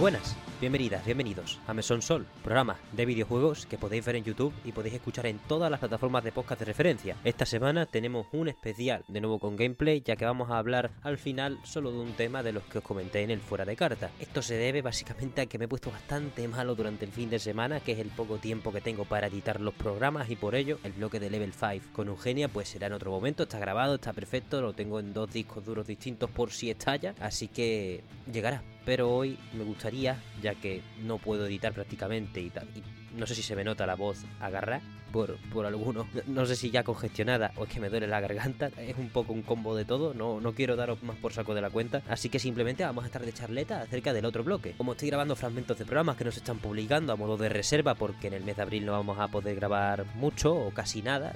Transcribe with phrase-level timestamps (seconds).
[0.00, 4.72] buenas, bienvenidas, bienvenidos a Mesón Sol, programa de videojuegos que podéis ver en YouTube y
[4.72, 7.16] podéis escuchar en todas las plataformas de podcast de referencia.
[7.22, 11.18] Esta semana tenemos un especial de nuevo con gameplay, ya que vamos a hablar al
[11.18, 14.10] final solo de un tema de los que os comenté en el fuera de carta.
[14.18, 17.38] Esto se debe básicamente a que me he puesto bastante malo durante el fin de
[17.38, 20.78] semana, que es el poco tiempo que tengo para editar los programas y por ello
[20.82, 24.14] el bloque de Level 5 con Eugenia pues será en otro momento, está grabado, está
[24.14, 29.08] perfecto, lo tengo en dos discos duros distintos por si estalla, así que llegará pero
[29.08, 32.82] hoy me gustaría, ya que no puedo editar prácticamente y y
[33.16, 36.70] no sé si se me nota la voz agarrar por, por alguno, no sé si
[36.70, 39.84] ya congestionada o es que me duele la garganta, es un poco un combo de
[39.84, 43.04] todo, no, no quiero daros más por saco de la cuenta, así que simplemente vamos
[43.04, 44.74] a estar de charleta acerca del otro bloque.
[44.76, 47.94] Como estoy grabando fragmentos de programas que no se están publicando a modo de reserva
[47.94, 51.32] porque en el mes de abril no vamos a poder grabar mucho o casi nada,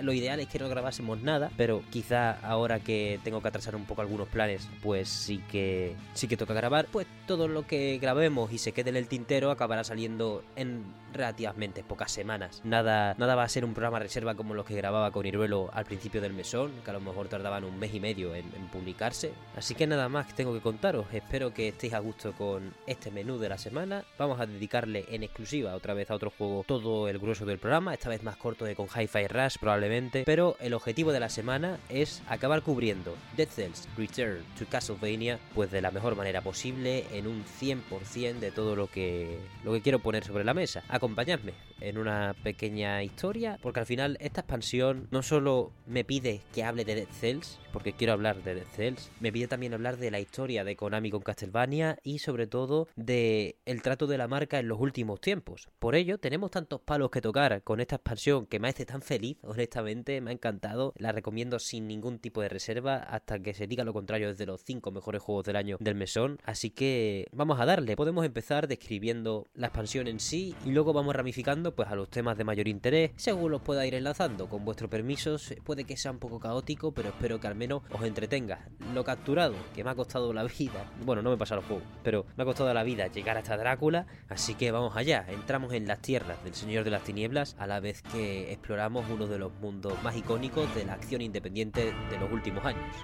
[0.00, 3.84] lo ideal es que no grabásemos nada, pero quizá ahora que tengo que atrasar un
[3.84, 8.52] poco algunos planes, pues sí que sí que toca grabar, pues todo lo que grabemos
[8.52, 12.60] y se quede en el tintero acabará saliendo en relativamente pocas semanas.
[12.64, 15.84] Nada, nada va a ser un programa reserva como los que grababa con Iruelo al
[15.84, 19.32] principio del mesón, que a lo mejor tardaban un mes y medio en, publicarse.
[19.56, 21.06] Así que nada más que tengo que contaros.
[21.12, 24.04] Espero que estéis a gusto con este menú de la semana.
[24.18, 27.94] Vamos a dedicarle en exclusiva otra vez a otro juego todo el grueso del programa,
[27.94, 31.78] esta vez más corto de con Hi-Fi Rush probablemente, pero el objetivo de la semana
[31.88, 37.26] es acabar cubriendo Dead Cells Return to Castlevania pues de la mejor manera posible en
[37.26, 41.98] un 100% de todo lo que lo que quiero poner sobre la mesa acompañadme en
[41.98, 46.94] una pequeña historia, porque al final esta expansión no solo me pide que hable de
[46.94, 50.64] Dead Cells, porque quiero hablar de Dead Cells, me pide también hablar de la historia
[50.64, 54.80] de Konami con Castlevania y sobre todo de el trato de la marca en los
[54.80, 55.68] últimos tiempos.
[55.78, 59.38] Por ello, tenemos tantos palos que tocar con esta expansión que me hace tan feliz,
[59.42, 63.84] honestamente, me ha encantado, la recomiendo sin ningún tipo de reserva hasta que se diga
[63.84, 67.66] lo contrario desde los 5 mejores juegos del año del mesón, así que vamos a
[67.66, 72.10] darle, podemos empezar describiendo la expansión en sí y luego vamos ramificando pues a los
[72.10, 74.48] temas de mayor interés, según los pueda ir enlazando.
[74.48, 78.04] Con vuestro permiso, puede que sea un poco caótico, pero espero que al menos os
[78.04, 78.68] entretenga.
[78.94, 82.26] Lo capturado, que me ha costado la vida, bueno, no me pasa el juego, pero
[82.36, 86.00] me ha costado la vida llegar hasta Drácula, así que vamos allá, entramos en las
[86.00, 89.94] tierras del Señor de las Tinieblas a la vez que exploramos uno de los mundos
[90.02, 92.94] más icónicos de la acción independiente de los últimos años.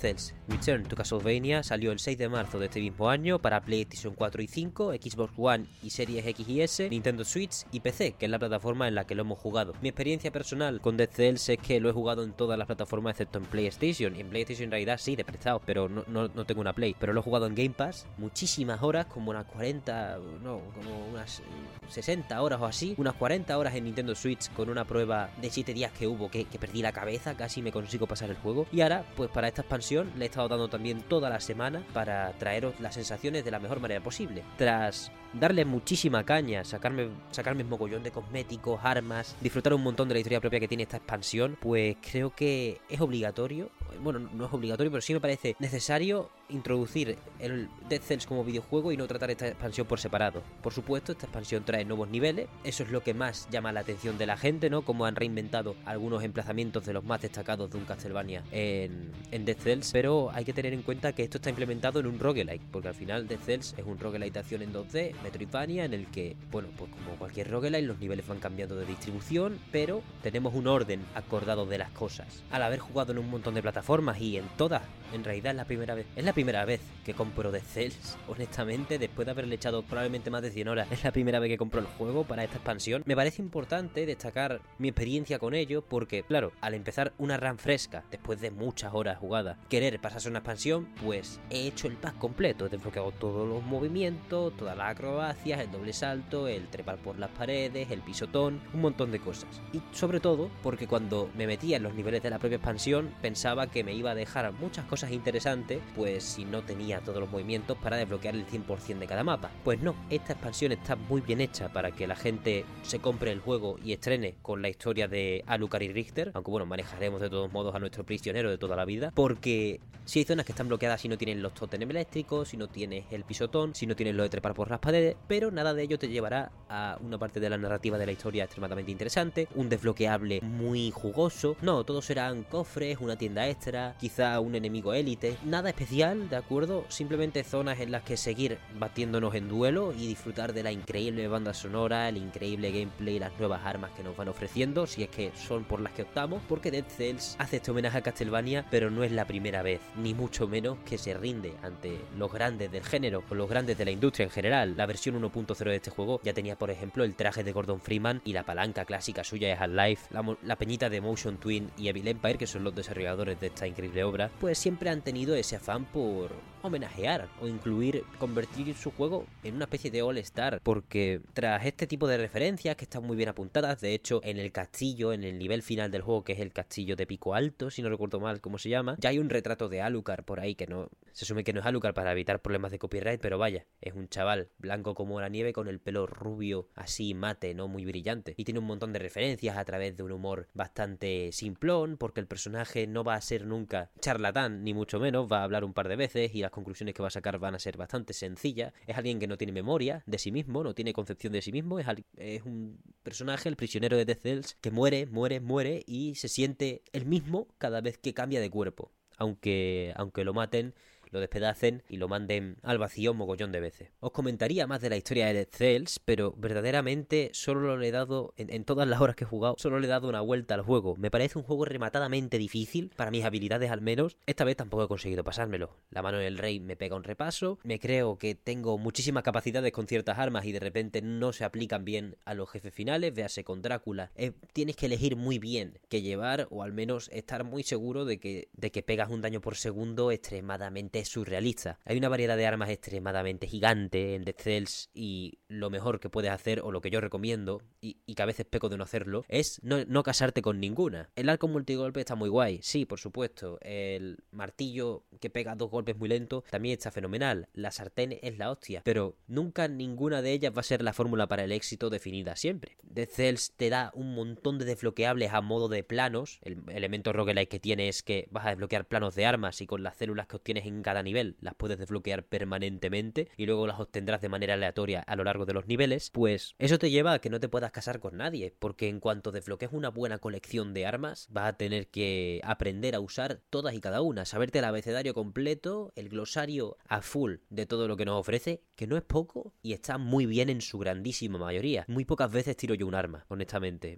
[0.00, 4.14] Cells Return to Castlevania salió el 6 de marzo de este mismo año para PlayStation
[4.14, 8.24] 4 y 5, Xbox One y Series X y S, Nintendo Switch y PC, que
[8.24, 9.74] es la plataforma en la que lo hemos jugado.
[9.80, 13.12] Mi experiencia personal con Dead Cells es que lo he jugado en todas las plataformas
[13.12, 14.16] excepto en PlayStation.
[14.16, 16.96] En PlayStation en realidad sí, de prestado, pero no, no, no, tengo una Play.
[16.98, 21.42] Pero lo he jugado en Game Pass muchísimas horas, como unas 40, no, como unas
[21.88, 22.94] 60 horas o así.
[22.96, 26.44] Unas 40 horas en Nintendo Switch con una prueba de 7 días que hubo que,
[26.46, 28.66] que perdí la cabeza, casi me consigo pasar el juego.
[28.72, 32.32] Y ahora, pues para estas expansión le he estado dando también toda la semana para
[32.32, 34.44] traeros las sensaciones de la mejor manera posible.
[34.56, 40.20] Tras darle muchísima caña, sacarme, sacarme mogollón de cosméticos, armas, disfrutar un montón de la
[40.20, 43.70] historia propia que tiene esta expansión, pues creo que es obligatorio,
[44.02, 48.92] bueno, no es obligatorio, pero sí me parece necesario introducir el Dead Cells como videojuego
[48.92, 50.42] y no tratar esta expansión por separado.
[50.62, 54.18] Por supuesto, esta expansión trae nuevos niveles, eso es lo que más llama la atención
[54.18, 54.82] de la gente, ¿no?
[54.82, 59.56] Como han reinventado algunos emplazamientos de los más destacados de un Castlevania en, en Dead
[59.56, 62.88] Cells, pero hay que tener en cuenta que esto está implementado en un roguelike, porque
[62.88, 66.36] al final Dead Cells es un roguelike de acción en 2D, Metroidvania, en el que,
[66.50, 71.04] bueno, pues como cualquier roguelike, los niveles van cambiando de distribución, pero tenemos un orden
[71.14, 72.42] acordado de las cosas.
[72.50, 74.82] Al haber jugado en un montón de plataformas y en todas,
[75.12, 78.98] en realidad es la primera vez, es la primera vez que compro Dead Cells, honestamente,
[78.98, 81.80] después de haberle echado probablemente más de 100 horas, es la primera vez que compro
[81.80, 83.02] el juego para esta expansión.
[83.04, 88.04] Me parece importante destacar mi experiencia con ello, porque, claro, al empezar una run fresca,
[88.10, 92.66] después de muchas horas jugadas, querer pasarse una expansión, pues he hecho el pack completo,
[92.66, 97.30] he desbloqueado todos los movimientos, todas las acrobacias, el doble salto, el trepar por las
[97.30, 99.60] paredes, el pisotón, un montón de cosas.
[99.72, 103.66] Y sobre todo porque cuando me metía en los niveles de la propia expansión pensaba
[103.70, 107.76] que me iba a dejar muchas cosas interesantes, pues si no tenía todos los movimientos
[107.78, 109.50] para desbloquear el 100% de cada mapa.
[109.64, 113.40] Pues no, esta expansión está muy bien hecha para que la gente se compre el
[113.40, 117.52] juego y estrene con la historia de Alucard y Richter, aunque bueno, manejaremos de todos
[117.52, 121.00] modos a nuestro prisionero de toda la vida, porque si hay zonas que están bloqueadas
[121.00, 124.22] si no tienen los totems eléctricos, si no tienes el pisotón, si no tienes lo
[124.22, 127.48] de trepar por las paredes, pero nada de ello te llevará a una parte de
[127.48, 132.98] la narrativa de la historia extremadamente interesante, un desbloqueable muy jugoso, no, todos serán cofres,
[133.00, 136.84] una tienda extra, quizá un enemigo élite, nada especial, ¿de acuerdo?
[136.88, 141.54] Simplemente zonas en las que seguir batiéndonos en duelo y disfrutar de la increíble banda
[141.54, 145.32] sonora, el increíble gameplay y las nuevas armas que nos van ofreciendo, si es que
[145.34, 149.04] son por las que optamos, porque Dead Cells hace este homenaje a Castlevania, pero no
[149.04, 153.22] es la primera vez, ni mucho menos que se rinde ante los grandes del género
[153.28, 154.74] o los grandes de la industria en general.
[154.76, 158.20] La versión 1.0 de este juego ya tenía, por ejemplo, el traje de Gordon Freeman
[158.24, 162.08] y la palanca clásica suya de Half-Life, la, la peñita de Motion Twin y Evil
[162.08, 165.84] Empire, que son los desarrolladores de esta increíble obra, pues siempre han tenido ese afán
[165.84, 166.49] por ouro.
[166.62, 172.06] Homenajear o incluir, convertir su juego en una especie de all-star, porque tras este tipo
[172.06, 175.62] de referencias que están muy bien apuntadas, de hecho en el castillo, en el nivel
[175.62, 178.58] final del juego, que es el castillo de Pico Alto, si no recuerdo mal cómo
[178.58, 181.52] se llama, ya hay un retrato de Alucard por ahí que no, se asume que
[181.52, 185.20] no es Alucard para evitar problemas de copyright, pero vaya, es un chaval blanco como
[185.20, 188.92] la nieve con el pelo rubio así mate, no muy brillante, y tiene un montón
[188.92, 193.20] de referencias a través de un humor bastante simplón, porque el personaje no va a
[193.20, 196.54] ser nunca charlatán, ni mucho menos, va a hablar un par de veces y las
[196.54, 198.72] conclusiones que va a sacar van a ser bastante sencillas.
[198.86, 201.78] Es alguien que no tiene memoria de sí mismo, no tiene concepción de sí mismo,
[201.78, 201.86] es,
[202.16, 206.82] es un personaje, el prisionero de Death Cells, que muere, muere, muere y se siente
[206.92, 208.90] el mismo cada vez que cambia de cuerpo.
[209.16, 210.74] Aunque, aunque lo maten
[211.10, 213.90] lo despedacen y lo manden al vacío mogollón de veces.
[214.00, 218.34] Os comentaría más de la historia de Dead Cells, pero verdaderamente solo le he dado,
[218.36, 220.96] en, todas las horas que he jugado, solo le he dado una vuelta al juego.
[220.96, 224.16] Me parece un juego rematadamente difícil, para mis habilidades al menos.
[224.26, 225.76] Esta vez tampoco he conseguido pasármelo.
[225.90, 229.86] La mano del rey me pega un repaso, me creo que tengo muchísimas capacidades con
[229.86, 233.62] ciertas armas y de repente no se aplican bien a los jefes finales, véase con
[233.62, 234.12] Drácula.
[234.14, 238.18] Eh, tienes que elegir muy bien qué llevar o al menos estar muy seguro de
[238.18, 241.78] que, de que pegas un daño por segundo extremadamente surrealista.
[241.84, 246.30] Hay una variedad de armas extremadamente gigante en Dead Cells y lo mejor que puedes
[246.30, 249.60] hacer, o lo que yo recomiendo, y, que a veces peco de no hacerlo, es
[249.62, 251.10] no, casarte con ninguna.
[251.16, 253.58] El arco multigolpe está muy guay, sí, por supuesto.
[253.62, 257.48] El martillo que pega dos golpes muy lento también está fenomenal.
[257.52, 261.28] La sartén es la hostia, pero nunca ninguna de ellas va a ser la fórmula
[261.28, 262.76] para el éxito definida siempre.
[262.82, 266.38] Dead Cells te da un montón de desbloqueables a modo de planos.
[266.42, 269.82] El elemento roguelike que tiene es que vas a desbloquear planos de armas y con
[269.82, 274.20] las células que obtienes en cada nivel las puedes desbloquear permanentemente y luego las obtendrás
[274.20, 277.30] de manera aleatoria a lo largo de los niveles, pues eso te lleva a que
[277.30, 281.28] no te puedas casar con nadie, porque en cuanto desbloquees una buena colección de armas,
[281.30, 285.92] vas a tener que aprender a usar todas y cada una, saberte el abecedario completo,
[285.94, 289.74] el glosario a full de todo lo que nos ofrece, que no es poco y
[289.74, 291.84] está muy bien en su grandísima mayoría.
[291.86, 293.96] Muy pocas veces tiro yo un arma, honestamente.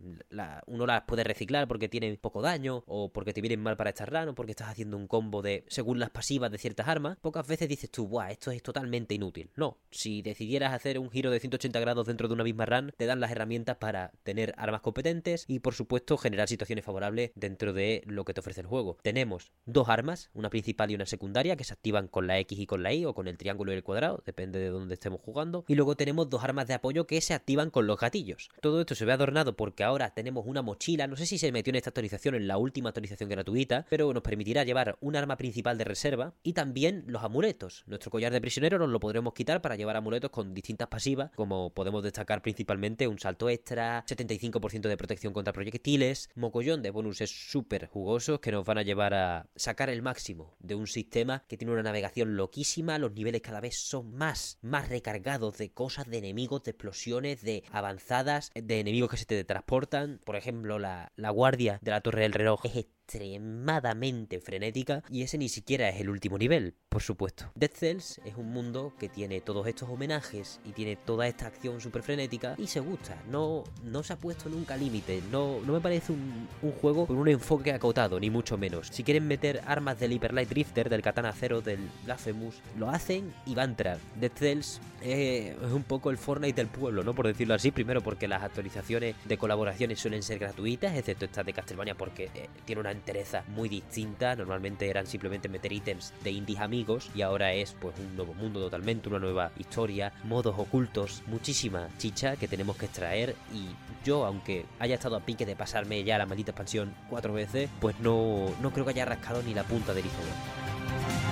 [0.66, 4.04] uno las puede reciclar porque tienen poco daño, o porque te vienen mal para esta
[4.04, 7.46] run, o porque estás haciendo un combo de según las pasivas de ciertas armas, pocas
[7.46, 9.50] veces dices tú, buah, esto es totalmente inútil.
[9.56, 13.06] No, si decidieras hacer un giro de 180 grados dentro de una misma run, te
[13.06, 18.02] dan las herramientas para tener armas competentes y por supuesto generar situaciones favorables dentro de
[18.06, 18.98] lo que te ofrece el juego.
[19.02, 22.66] Tenemos dos armas, una principal y una secundaria, que se activan con la X y
[22.66, 25.64] con la Y o con el triángulo y el cuadrado, depende de dónde estemos jugando.
[25.68, 28.50] Y luego tenemos dos armas de apoyo que se activan con los gatillos.
[28.60, 31.70] Todo esto se ve adornado porque ahora tenemos una mochila, no sé si se metió
[31.70, 35.78] en esta actualización, en la última actualización gratuita, pero nos permitirá llevar un arma principal
[35.78, 36.71] de reserva y también
[37.06, 37.84] los amuletos.
[37.86, 41.70] Nuestro collar de prisionero nos lo podremos quitar para llevar amuletos con distintas pasivas, como
[41.70, 47.86] podemos destacar principalmente un salto extra, 75% de protección contra proyectiles, mocollón de bonuses súper
[47.86, 51.72] jugosos que nos van a llevar a sacar el máximo de un sistema que tiene
[51.72, 56.64] una navegación loquísima, los niveles cada vez son más, más recargados de cosas, de enemigos,
[56.64, 60.20] de explosiones, de avanzadas, de enemigos que se te transportan.
[60.24, 65.38] Por ejemplo, la, la guardia de la torre del reloj es extremadamente frenética y ese
[65.38, 67.50] ni siquiera es el último nivel, por supuesto.
[67.54, 71.80] Dead Cells es un mundo que tiene todos estos homenajes y tiene toda esta acción
[71.80, 75.80] súper frenética y se gusta, no, no se ha puesto nunca límite, no, no me
[75.80, 76.48] parece un,
[76.80, 78.88] juego con un enfoque acotado, ni mucho menos.
[78.88, 83.32] Si quieren meter armas del Hyper Light Drifter, del Katana Zero, del Blasphemous, lo hacen
[83.46, 83.72] y va a.
[83.72, 87.14] Dead Cells es un poco el Fortnite del pueblo, ¿no?
[87.14, 91.52] Por decirlo así, primero porque las actualizaciones de colaboraciones suelen ser gratuitas, excepto estas de
[91.52, 94.36] Castlevania porque eh, tiene una entereza muy distinta.
[94.36, 98.60] Normalmente eran simplemente meter ítems de indies amigos y ahora es pues un nuevo mundo
[98.60, 103.66] totalmente, una nueva historia, modos ocultos, muchísima chicha que tenemos que extraer y
[104.04, 107.98] yo, aunque haya estado a pique de pasarme ya la maldita expansión cuatro veces, pues
[108.00, 111.31] no, no creo que haya rascado ni la punta del iceberg.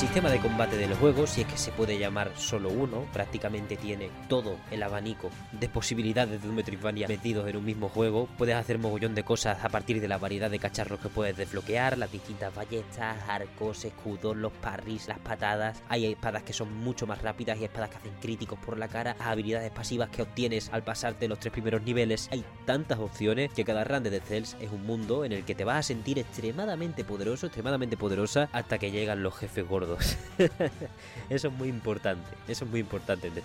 [0.00, 4.08] Sistema de combate del juego, si es que se puede llamar solo uno, prácticamente tiene
[4.30, 8.26] todo el abanico de posibilidades de un Metroidvania metidos en un mismo juego.
[8.38, 11.98] Puedes hacer mogollón de cosas a partir de la variedad de cacharros que puedes desbloquear,
[11.98, 15.82] las distintas ballestas, arcos, escudos, los parries, las patadas.
[15.90, 19.14] Hay espadas que son mucho más rápidas y espadas que hacen críticos por la cara,
[19.18, 22.30] las habilidades pasivas que obtienes al pasarte los tres primeros niveles.
[22.32, 25.54] Hay tantas opciones que cada run de The Cells es un mundo en el que
[25.54, 29.89] te vas a sentir extremadamente poderoso, extremadamente poderosa hasta que llegan los jefes gordos
[31.30, 33.42] eso es muy importante, eso es muy importante en The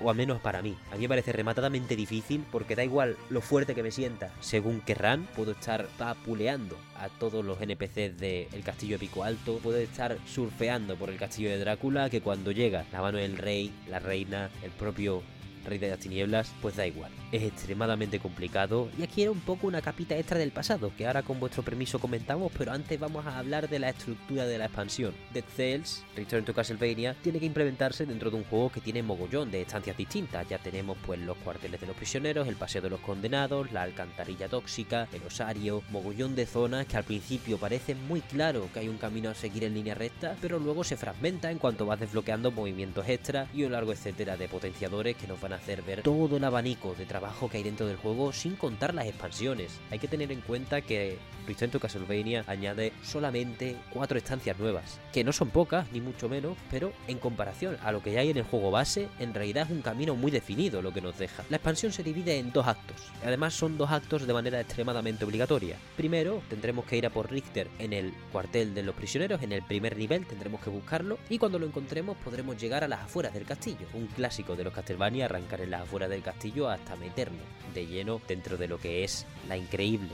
[0.00, 0.76] o al menos para mí.
[0.90, 4.32] A mí me parece rematadamente difícil porque da igual lo fuerte que me sienta.
[4.40, 9.58] Según que run, puedo estar papuleando a todos los NPCs del castillo de Pico Alto,
[9.58, 13.72] puedo estar surfeando por el castillo de Drácula, que cuando llega la mano del rey,
[13.88, 15.22] la reina, el propio
[15.66, 19.66] rey de las tinieblas, pues da igual es extremadamente complicado y aquí era un poco
[19.66, 23.38] una capita extra del pasado que ahora con vuestro permiso comentamos, pero antes vamos a
[23.38, 25.14] hablar de la estructura de la expansión.
[25.32, 29.50] Dead Cells, Return to Castlevania, tiene que implementarse dentro de un juego que tiene mogollón
[29.50, 30.48] de estancias distintas.
[30.48, 34.48] Ya tenemos pues los cuarteles de los prisioneros, el paseo de los condenados, la alcantarilla
[34.48, 38.98] tóxica, el osario, mogollón de zonas que al principio parece muy claro que hay un
[38.98, 43.08] camino a seguir en línea recta, pero luego se fragmenta en cuanto vas desbloqueando movimientos
[43.08, 46.44] extra y un largo etcétera de potenciadores que nos van a hacer ver todo el
[46.44, 49.80] abanico de trabajo que hay dentro del juego sin contar las expansiones.
[49.90, 55.24] Hay que tener en cuenta que Return to Castlevania añade solamente cuatro estancias nuevas, que
[55.24, 58.44] no son pocas, ni mucho menos, pero en comparación a lo que hay en el
[58.44, 61.44] juego base, en realidad es un camino muy definido lo que nos deja.
[61.48, 65.76] La expansión se divide en dos actos, además son dos actos de manera extremadamente obligatoria.
[65.96, 69.62] Primero, tendremos que ir a por Richter en el cuartel de los prisioneros, en el
[69.62, 73.44] primer nivel tendremos que buscarlo, y cuando lo encontremos podremos llegar a las afueras del
[73.44, 77.42] castillo, un clásico de los Castlevania, arrancar en las afueras del castillo hasta meternos
[77.74, 80.10] de lleno dentro de lo que es la increíble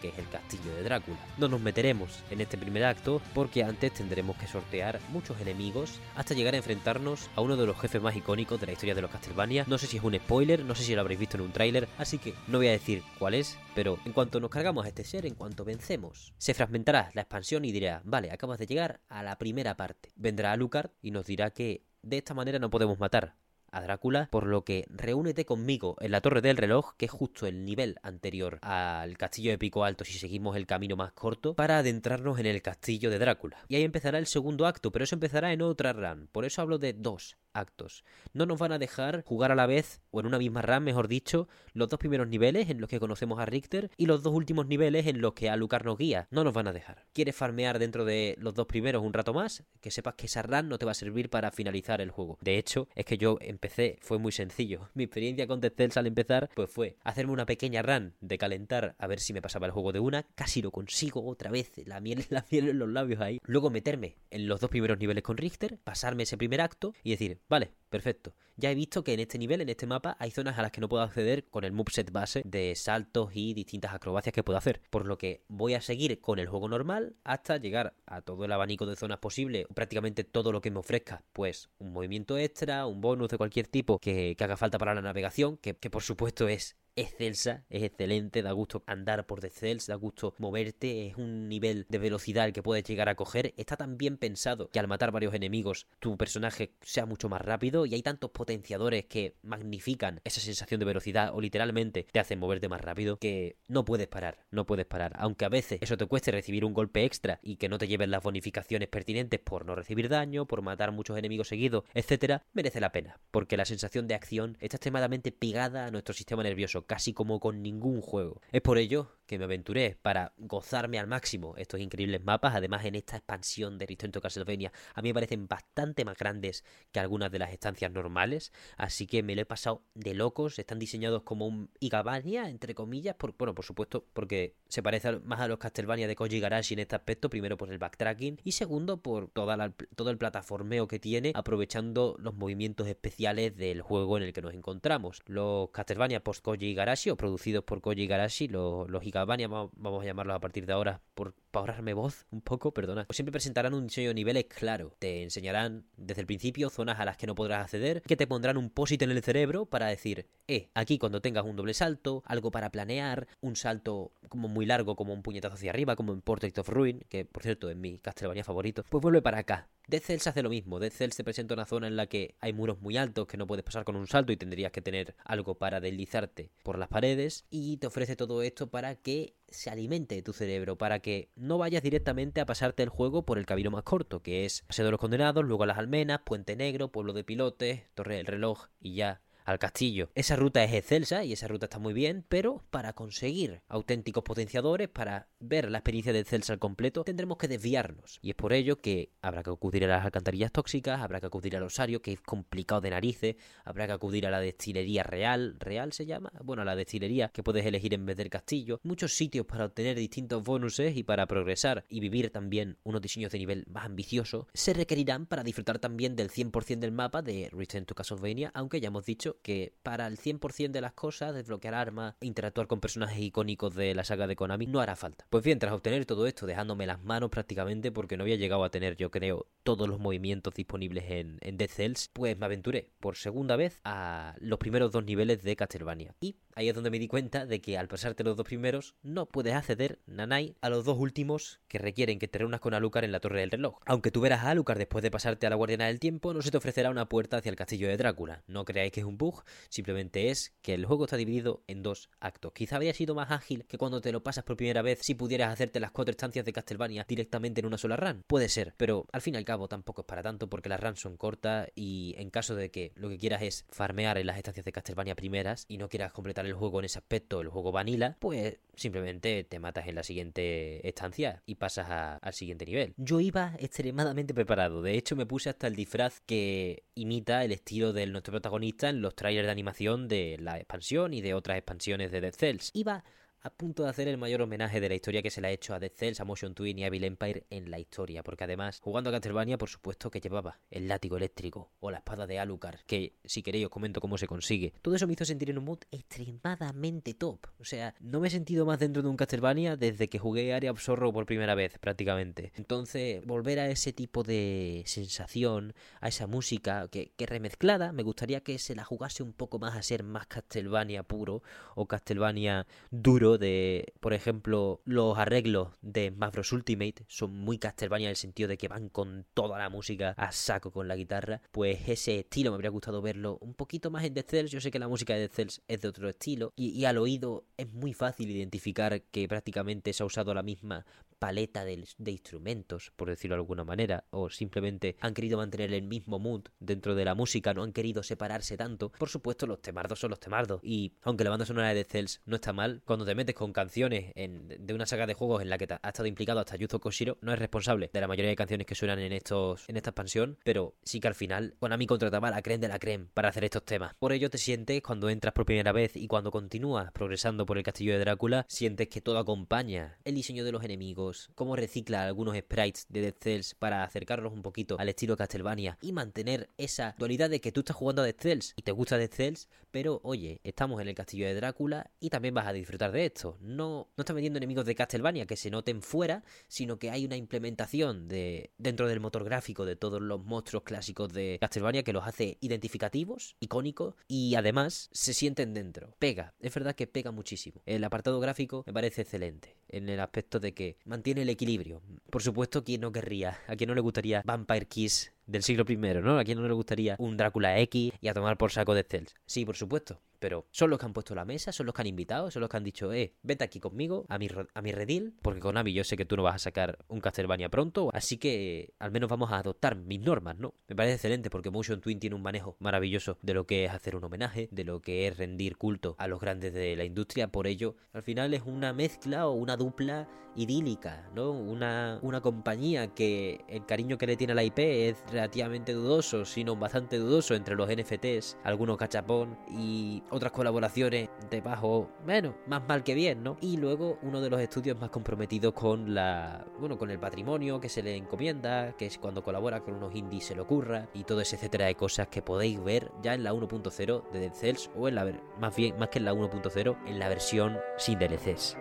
[0.00, 1.18] que es el castillo de Drácula.
[1.38, 6.34] No nos meteremos en este primer acto porque antes tendremos que sortear muchos enemigos hasta
[6.34, 9.10] llegar a enfrentarnos a uno de los jefes más icónicos de la historia de los
[9.10, 9.64] Castlevania.
[9.68, 11.88] No sé si es un spoiler, no sé si lo habréis visto en un tráiler,
[11.98, 15.04] así que no voy a decir cuál es, pero en cuanto nos cargamos a este
[15.04, 19.22] ser, en cuanto vencemos, se fragmentará la expansión y dirá, vale, acabas de llegar a
[19.22, 20.10] la primera parte.
[20.16, 23.36] Vendrá Alucard y nos dirá que de esta manera no podemos matar
[23.74, 27.46] a Drácula, por lo que reúnete conmigo en la Torre del Reloj, que es justo
[27.46, 31.78] el nivel anterior al castillo de Pico Alto si seguimos el camino más corto, para
[31.78, 33.58] adentrarnos en el castillo de Drácula.
[33.68, 36.78] Y ahí empezará el segundo acto, pero eso empezará en otra run, por eso hablo
[36.78, 38.04] de dos actos.
[38.32, 41.08] No nos van a dejar jugar a la vez, o en una misma RAM, mejor
[41.08, 44.66] dicho, los dos primeros niveles en los que conocemos a Richter y los dos últimos
[44.66, 46.28] niveles en los que Alucard nos guía.
[46.30, 47.06] No nos van a dejar.
[47.12, 49.64] ¿Quieres farmear dentro de los dos primeros un rato más?
[49.80, 52.38] Que sepas que esa RAM no te va a servir para finalizar el juego.
[52.40, 54.88] De hecho, es que yo empecé, fue muy sencillo.
[54.94, 58.94] Mi experiencia con Dead Cells al empezar, pues fue hacerme una pequeña run de calentar
[58.98, 60.24] a ver si me pasaba el juego de una.
[60.34, 61.72] Casi lo consigo otra vez.
[61.86, 63.38] La miel, la miel en los labios ahí.
[63.44, 67.40] Luego meterme en los dos primeros niveles con Richter, pasarme ese primer acto y decir,
[67.48, 68.34] Vale, perfecto.
[68.56, 70.80] Ya he visto que en este nivel, en este mapa, hay zonas a las que
[70.80, 74.80] no puedo acceder con el moveset base de saltos y distintas acrobacias que puedo hacer.
[74.90, 78.52] Por lo que voy a seguir con el juego normal hasta llegar a todo el
[78.52, 81.24] abanico de zonas posible, prácticamente todo lo que me ofrezca.
[81.32, 85.56] Pues un movimiento extra, un bonus de cualquier tipo que, haga falta para la navegación,
[85.56, 89.94] que, que por supuesto es excelsa, es excelente, da gusto andar por The Cells, da
[89.96, 93.54] gusto moverte, es un nivel de velocidad el que puedes llegar a coger.
[93.56, 97.86] Está tan bien pensado que al matar varios enemigos tu personaje sea mucho más rápido
[97.86, 102.68] y hay tantos potenciadores que magnifican esa sensación de velocidad o literalmente te hacen moverte
[102.68, 105.14] más rápido que no puedes parar, no puedes parar.
[105.18, 108.10] Aunque a veces eso te cueste recibir un golpe extra y que no te lleven
[108.10, 112.92] las bonificaciones pertinentes por no recibir daño, por matar muchos enemigos seguidos, etcétera, merece la
[112.92, 117.40] pena, porque la sensación de acción está extremadamente pegada a nuestro sistema nervioso casi como
[117.40, 118.40] con ningún juego.
[118.52, 122.54] Es por ello que me aventuré para gozarme al máximo estos increíbles mapas.
[122.54, 126.64] Además, en esta expansión de Return to Castlevania, a mí me parecen bastante más grandes
[126.92, 128.52] que algunas de las estancias normales.
[128.76, 130.58] Así que me lo he pasado de locos.
[130.58, 133.16] Están diseñados como un Igabania, entre comillas.
[133.38, 136.96] Bueno, por supuesto, porque se parece más a los Castlevania de Koji Garashi en este
[136.96, 137.30] aspecto.
[137.30, 142.86] Primero por el backtracking y segundo por todo el plataformeo que tiene, aprovechando los movimientos
[142.86, 145.22] especiales del juego en el que nos encontramos.
[145.26, 150.36] Los Castlevania post Koji Garashi o producidos por Koji Garashi, los, los vamos a llamarlos
[150.36, 153.04] a partir de ahora, por para ahorrarme voz un poco, perdona.
[153.04, 154.96] Pues siempre presentarán un diseño de niveles claro.
[154.98, 158.56] Te enseñarán desde el principio zonas a las que no podrás acceder, que te pondrán
[158.56, 162.50] un posit en el cerebro para decir, eh, aquí cuando tengas un doble salto, algo
[162.50, 166.58] para planear, un salto como muy largo, como un puñetazo hacia arriba, como en Portrait
[166.58, 170.26] of Ruin, que por cierto es mi Castlevania favorito, pues vuelve para acá Dead Cells
[170.26, 170.80] hace lo mismo.
[170.80, 173.46] Dead Cells te presenta una zona en la que hay muros muy altos que no
[173.46, 177.44] puedes pasar con un salto y tendrías que tener algo para deslizarte por las paredes.
[177.50, 181.82] Y te ofrece todo esto para que se alimente tu cerebro, para que no vayas
[181.82, 185.00] directamente a pasarte el juego por el camino más corto, que es Paseo de los
[185.00, 189.20] Condenados, luego a las Almenas, Puente Negro, Pueblo de Pilotes, Torre del Reloj y ya
[189.44, 190.10] al castillo.
[190.14, 194.88] Esa ruta es excelsa y esa ruta está muy bien, pero para conseguir auténticos potenciadores,
[194.88, 198.18] para ver la experiencia de Celsa al completo, tendremos que desviarnos.
[198.22, 201.56] Y es por ello que habrá que acudir a las alcantarillas tóxicas, habrá que acudir
[201.56, 205.92] al osario, que es complicado de narices, habrá que acudir a la destilería real, ¿real
[205.92, 206.32] se llama?
[206.42, 208.80] Bueno, a la destilería que puedes elegir en vez del castillo.
[208.82, 213.38] Muchos sitios para obtener distintos bonuses y para progresar y vivir también unos diseños de
[213.38, 217.94] nivel más ambiciosos, se requerirán para disfrutar también del 100% del mapa de Return to
[217.94, 222.66] Castlevania, aunque ya hemos dicho que para el 100% de las cosas, desbloquear armas, interactuar
[222.66, 225.26] con personajes icónicos de la saga de Konami, no hará falta.
[225.30, 228.70] Pues bien, tras obtener todo esto, dejándome las manos prácticamente porque no había llegado a
[228.70, 233.16] tener, yo creo, todos los movimientos disponibles en, en Dead Cells, pues me aventuré por
[233.16, 236.14] segunda vez a los primeros dos niveles de Castlevania.
[236.20, 239.26] Y ahí es donde me di cuenta de que al pasarte los dos primeros, no
[239.26, 243.12] puedes acceder, Nanai, a los dos últimos que requieren que te reúnas con Alucard en
[243.12, 243.78] la Torre del Reloj.
[243.86, 246.50] Aunque tú verás a Alucard después de pasarte a la Guardiana del Tiempo, no se
[246.50, 248.42] te ofrecerá una puerta hacia el castillo de Drácula.
[248.46, 252.10] No creáis que es un bug, simplemente es que el juego está dividido en dos
[252.20, 252.52] actos.
[252.52, 255.52] Quizá habría sido más ágil que cuando te lo pasas por primera vez si pudieras
[255.52, 258.22] hacerte las cuatro estancias de Castlevania directamente en una sola run.
[258.26, 261.00] Puede ser, pero al fin y al cabo tampoco es para tanto porque las runs
[261.00, 264.64] son cortas y en caso de que lo que quieras es farmear en las estancias
[264.64, 268.16] de Castlevania primeras y no quieras completar el juego en ese aspecto, el juego vanilla,
[268.20, 272.94] pues simplemente te matas en la siguiente estancia y pasas al siguiente nivel.
[272.96, 277.92] Yo iba extremadamente preparado, de hecho me puse hasta el disfraz que imita el estilo
[277.92, 282.10] de nuestro protagonista en los trailers de animación de la expansión y de otras expansiones
[282.10, 282.70] de Dead Cells.
[282.74, 283.04] Iba
[283.44, 285.74] a punto de hacer el mayor homenaje de la historia que se le ha hecho
[285.74, 288.80] a Dead Cells, a Motion Twin y a Evil Empire en la historia, porque además,
[288.80, 292.80] jugando a Castlevania, por supuesto que llevaba el látigo eléctrico o la espada de Alucard,
[292.86, 294.72] que si queréis os comento cómo se consigue.
[294.80, 297.46] Todo eso me hizo sentir en un mood extremadamente top.
[297.60, 300.72] O sea, no me he sentido más dentro de un Castlevania desde que jugué Area
[300.72, 302.50] of Sorrow por primera vez, prácticamente.
[302.56, 308.58] Entonces, volver a ese tipo de sensación, a esa música que remezclada, me gustaría que
[308.58, 311.42] se la jugase un poco más a ser más Castlevania puro
[311.74, 318.10] o Castlevania duro de, por ejemplo, los arreglos de Mavros Ultimate son muy Castlevania en
[318.10, 321.88] el sentido de que van con toda la música a saco con la guitarra, pues
[321.88, 324.50] ese estilo me habría gustado verlo un poquito más en Dead Cells.
[324.50, 327.44] Yo sé que la música de Dead Cells es de otro estilo y al oído
[327.56, 330.84] es muy fácil identificar que prácticamente se ha usado la misma
[331.24, 336.18] paleta de, instrumentos, por decirlo de alguna manera, o simplemente han querido mantener el mismo
[336.18, 338.92] mood dentro de la música, no han querido separarse tanto.
[338.92, 342.36] Por supuesto, los temardos son los temardos, y aunque la banda sonora de Cells no
[342.36, 345.66] está mal, cuando te metes con canciones de una saga de juegos en la que
[345.80, 348.74] ha estado implicado hasta Yuzo Koshiro, no es responsable de la mayoría de canciones que
[348.74, 352.42] suenan en estos en esta expansión, pero sí que al final Konami contrataba a la
[352.42, 353.94] creme de la creme para hacer estos temas.
[353.94, 357.64] Por ello te sientes cuando entras por primera vez y cuando continúas progresando por el
[357.64, 362.36] castillo de Drácula, sientes que todo acompaña el diseño de los enemigos, cómo recicla algunos
[362.36, 367.30] sprites de Dead Cells para acercarlos un poquito al estilo Castlevania y mantener esa dualidad
[367.30, 370.40] de que tú estás jugando a Dead Cells y te gusta Dead Cells, pero oye,
[370.44, 373.38] estamos en el castillo de Drácula y también vas a disfrutar de esto.
[373.40, 377.16] No, no estás metiendo enemigos de Castlevania que se noten fuera, sino que hay una
[377.16, 382.06] implementación de dentro del motor gráfico de todos los monstruos clásicos de Castlevania que los
[382.06, 385.96] hace identificativos, icónicos y además se sienten dentro.
[385.98, 387.60] Pega, es verdad que pega muchísimo.
[387.66, 391.82] El apartado gráfico me parece excelente en el aspecto de que mantiene el equilibrio.
[392.10, 395.76] Por supuesto, quien no querría, a quien no le gustaría Vampire Kiss del siglo I,
[395.76, 396.18] ¿no?
[396.18, 399.14] A quien no le gustaría un Drácula X y a tomar por saco de Cells.
[399.26, 400.00] Sí, por supuesto.
[400.18, 402.48] Pero son los que han puesto la mesa, son los que han invitado, son los
[402.48, 405.72] que han dicho, eh, vete aquí conmigo, a mi, a mi redil, porque con Ami
[405.72, 409.08] yo sé que tú no vas a sacar un Castlevania pronto, así que al menos
[409.08, 410.54] vamos a adoptar mis normas, ¿no?
[410.68, 413.96] Me parece excelente porque Motion Twin tiene un manejo maravilloso de lo que es hacer
[413.96, 417.46] un homenaje, de lo que es rendir culto a los grandes de la industria, por
[417.46, 421.30] ello, al final es una mezcla o una dupla idílica, ¿no?
[421.30, 426.24] Una, una compañía que el cariño que le tiene a la IP es relativamente dudoso,
[426.24, 432.62] sino bastante dudoso entre los NFTs, algunos cachapón y otras colaboraciones de bajo, bueno, más
[432.66, 433.36] mal que bien, ¿no?
[433.40, 437.68] Y luego uno de los estudios más comprometidos con la, bueno, con el patrimonio que
[437.68, 441.20] se le encomienda, que es cuando colabora con unos indies se le ocurra y todo
[441.20, 444.88] ese etcétera de cosas que podéis ver ya en la 1.0 de Dead Cells o
[444.88, 445.04] en la
[445.38, 448.56] más bien más que en la 1.0 en la versión sin DLCs.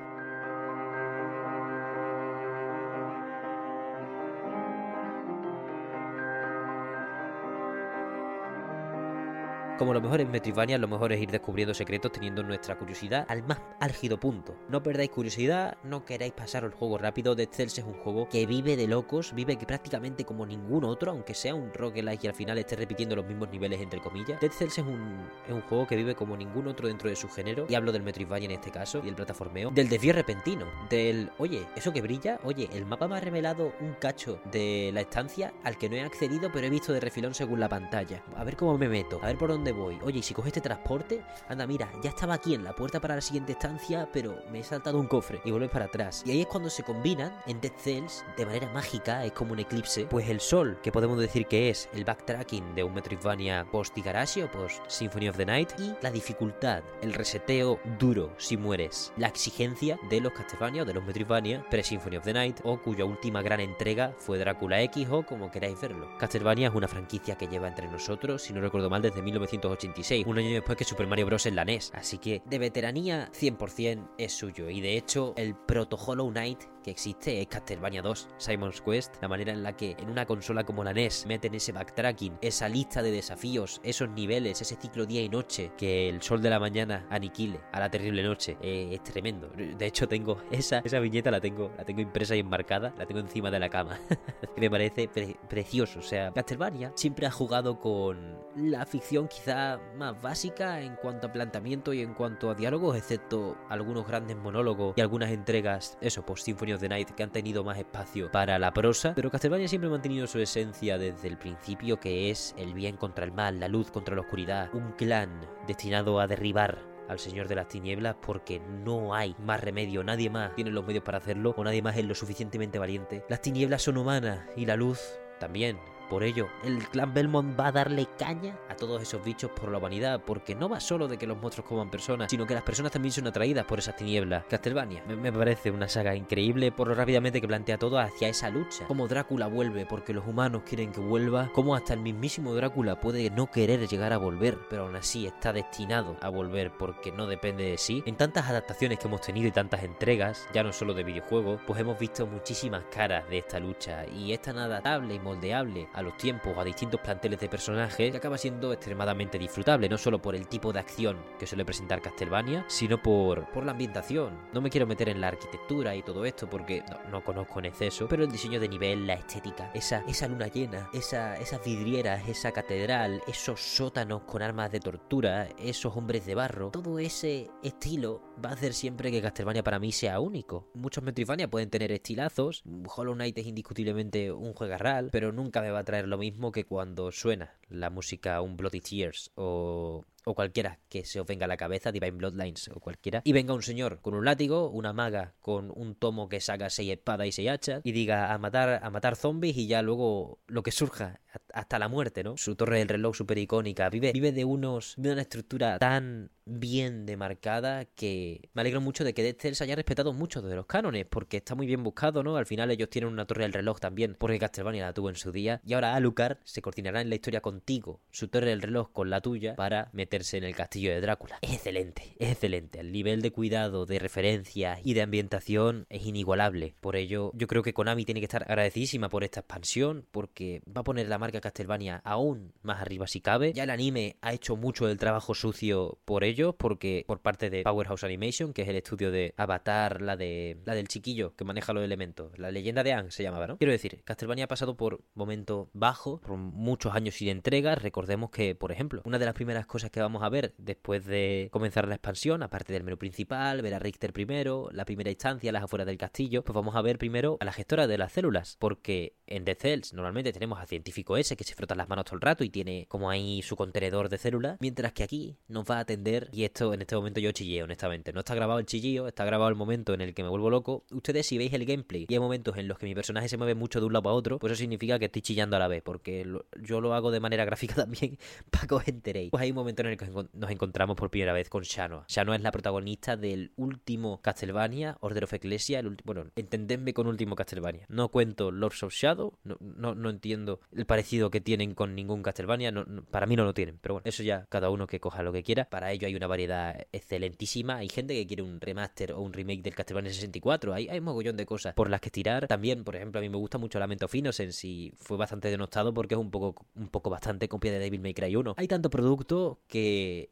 [9.84, 13.44] Como lo mejor en Metroidvania, lo mejor es ir descubriendo secretos teniendo nuestra curiosidad al
[13.44, 14.56] más álgido punto.
[14.70, 17.36] No perdáis curiosidad, no queráis pasar el juego rápido.
[17.36, 21.12] Dead Cells es un juego que vive de locos, vive que prácticamente como ningún otro,
[21.12, 24.40] aunque sea un roguelike y al final esté repitiendo los mismos niveles entre comillas.
[24.40, 27.28] Dead Cells es un, es un juego que vive como ningún otro dentro de su
[27.28, 31.30] género, y hablo del Metroidvania en este caso, y el plataformeo, del desvío repentino, del,
[31.40, 35.54] oye, eso que brilla, oye, el mapa me ha revelado un cacho de la estancia
[35.66, 38.24] al que no he accedido, pero he visto de refilón según la pantalla.
[38.38, 40.00] A ver cómo me meto, a ver por dónde voy.
[40.04, 43.16] Oye, y si coge este transporte, anda, mira, ya estaba aquí en la puerta para
[43.16, 46.24] la siguiente estancia, pero me he saltado un cofre y vuelves para atrás.
[46.26, 49.60] Y ahí es cuando se combinan en Dead Cells de manera mágica, es como un
[49.60, 53.98] eclipse, pues el sol, que podemos decir que es el backtracking de un Metroidvania post
[53.98, 59.12] Igarashi o post Symphony of the Night, y la dificultad, el reseteo duro si mueres,
[59.18, 63.06] la exigencia de los Castlevania o de los Metroidvania pre-Symphony of the Night, o cuya
[63.06, 66.08] última gran entrega fue Drácula X o como queráis verlo.
[66.18, 69.22] Castlevania es una franquicia que lleva entre nosotros, si no recuerdo mal, desde
[69.54, 71.46] 1986, un año después que Super Mario Bros.
[71.46, 75.96] en la NES, así que de veteranía 100% es suyo, y de hecho el proto
[75.96, 80.10] Hollow Knight que existe es Castlevania 2, Simon's Quest, la manera en la que en
[80.10, 84.76] una consola como la NES meten ese backtracking, esa lista de desafíos, esos niveles, ese
[84.76, 88.58] ciclo día y noche, que el sol de la mañana aniquile a la terrible noche,
[88.62, 89.50] eh, es tremendo.
[89.50, 93.22] De hecho tengo esa, esa viñeta la tengo, la tengo impresa y enmarcada, la tengo
[93.22, 94.00] encima de la cama.
[94.58, 95.10] Me parece
[95.50, 101.28] precioso, o sea, Castlevania siempre ha jugado con la ficción quizá más básica en cuanto
[101.28, 106.26] a planteamiento y en cuanto a diálogos, excepto algunos grandes monólogos y algunas entregas, eso,
[106.26, 109.88] post Symphony the Night, que han tenido más espacio para la prosa, pero Castlevania siempre
[109.88, 113.68] ha mantenido su esencia desde el principio, que es el bien contra el mal, la
[113.68, 118.60] luz contra la oscuridad, un clan destinado a derribar al Señor de las Tinieblas porque
[118.60, 122.06] no hay más remedio, nadie más tiene los medios para hacerlo o nadie más es
[122.06, 123.24] lo suficientemente valiente.
[123.30, 125.00] Las tinieblas son humanas y la luz
[125.40, 125.78] también.
[126.10, 129.78] Por ello, el clan Belmont va a darle caña a todos esos bichos por la
[129.78, 132.92] humanidad, porque no va solo de que los monstruos coman personas, sino que las personas
[132.92, 134.46] también son atraídas por esas tinieblas.
[134.50, 138.86] Castlevania me, parece una saga increíble por lo rápidamente que plantea todo hacia esa lucha.
[138.88, 143.30] Cómo Drácula vuelve porque los humanos quieren que vuelva, cómo hasta el mismísimo Drácula puede
[143.30, 147.64] no querer llegar a volver, pero aún así está destinado a volver porque no depende
[147.64, 148.04] de sí.
[148.06, 151.80] En tantas adaptaciones que hemos tenido y tantas entregas, ya no solo de videojuegos, pues
[151.80, 156.18] hemos visto muchísimas caras de esta lucha y es tan adaptable y moldeable a los
[156.18, 160.36] tiempos o a distintos planteles de personajes que acaba siendo extremadamente disfrutable, no solo por
[160.36, 164.38] el tipo de acción que suele presentar Castlevania, sino por, por la ambientación.
[164.54, 168.08] No me quiero meter en la arquitectura y todo esto porque no, conozco en exceso,
[168.08, 172.52] pero el diseño de nivel, la estética, esa, esa luna llena, esa, esas vidrieras, esa
[172.52, 178.50] catedral, esos sótanos con armas de tortura, esos hombres de barro, todo ese estilo va
[178.50, 180.68] a hacer siempre que Castlevania para mí sea único.
[180.74, 182.64] Muchos Metroidvania pueden tener estilazos,
[182.96, 186.66] Hollow Knight es indiscutiblemente un juegarral, pero nunca me va a traer lo mismo que
[186.66, 191.48] cuando suena la música un Bloody Tears o o cualquiera que se os venga a
[191.48, 195.34] la cabeza, Divine Bloodlines o cualquiera, y venga un señor con un látigo, una maga
[195.40, 198.90] con un tomo que saca seis espadas y seis hachas, y diga a matar, a
[198.90, 201.20] matar zombies y ya luego lo que surja
[201.54, 202.38] hasta la muerte, ¿no?
[202.38, 207.06] Su torre del reloj super icónica, vive, vive de unos, de una estructura tan bien
[207.06, 211.06] demarcada que me alegro mucho de que Dead Cells haya respetado mucho de los cánones,
[211.06, 212.38] porque está muy bien buscado, ¿no?
[212.38, 215.32] Al final ellos tienen una torre del reloj también, porque Castlevania la tuvo en su
[215.32, 219.10] día, y ahora Alucard se coordinará en la historia contigo, su torre del reloj con
[219.10, 221.40] la tuya, para meter en el castillo de Drácula.
[221.42, 222.80] Es excelente, es excelente.
[222.80, 226.76] El nivel de cuidado, de referencia y de ambientación es inigualable.
[226.82, 230.82] Por ello, yo creo que Konami tiene que estar agradecidísima por esta expansión, porque va
[230.82, 233.54] a poner la marca Castlevania aún más arriba si cabe.
[233.54, 237.64] Ya el anime ha hecho mucho del trabajo sucio por ellos, porque por parte de
[237.64, 241.74] Powerhouse Animation, que es el estudio de Avatar, la de la del chiquillo que maneja
[241.74, 243.58] los elementos, la leyenda de Ang se llamaba, ¿no?
[243.58, 247.76] Quiero decir, Castlevania ha pasado por momento bajo, por muchos años sin entrega.
[247.76, 251.50] Recordemos que, por ejemplo, una de las primeras cosas que vamos a ver después de
[251.52, 255.64] comenzar la expansión, aparte del menú principal, ver a Richter primero, la primera instancia, las
[255.64, 259.16] afueras del castillo, pues vamos a ver primero a la gestora de las células, porque
[259.28, 262.22] en The Cells normalmente tenemos al científico ese que se frota las manos todo el
[262.22, 265.80] rato y tiene como ahí su contenedor de células, mientras que aquí nos va a
[265.80, 269.26] atender, y esto en este momento yo chillé honestamente, no está grabado el chillío, está
[269.26, 270.86] grabado el momento en el que me vuelvo loco.
[270.92, 273.56] Ustedes si veis el gameplay y hay momentos en los que mi personaje se mueve
[273.56, 275.82] mucho de un lado a otro, pues eso significa que estoy chillando a la vez,
[275.82, 276.28] porque
[276.62, 278.18] yo lo hago de manera gráfica también
[278.52, 279.32] para que os enteréis.
[279.32, 282.06] Pues hay un momento en en que nos encontramos por primera vez con Shanoa.
[282.08, 287.36] Shanoa es la protagonista del último Castlevania, Order of Ecclesia, el bueno, entendedme con último
[287.36, 287.86] Castlevania.
[287.90, 292.74] No cuento Lords of Shadow, no, no, entiendo el parecido que tienen con ningún Castlevania,
[293.10, 295.44] para mí no lo tienen, pero bueno, eso ya cada uno que coja lo que
[295.44, 295.66] quiera.
[295.66, 299.62] Para ello hay una variedad excelentísima, hay gente que quiere un remaster o un remake
[299.62, 302.48] del Castlevania 64, hay, un mogollón de cosas por las que tirar.
[302.48, 305.94] También, por ejemplo, a mí me gusta mucho Lamento Finos en sí, fue bastante denostado
[305.94, 308.56] porque es un poco, un poco bastante copia de Devil May Cry 1.
[308.58, 309.83] Hay tanto producto que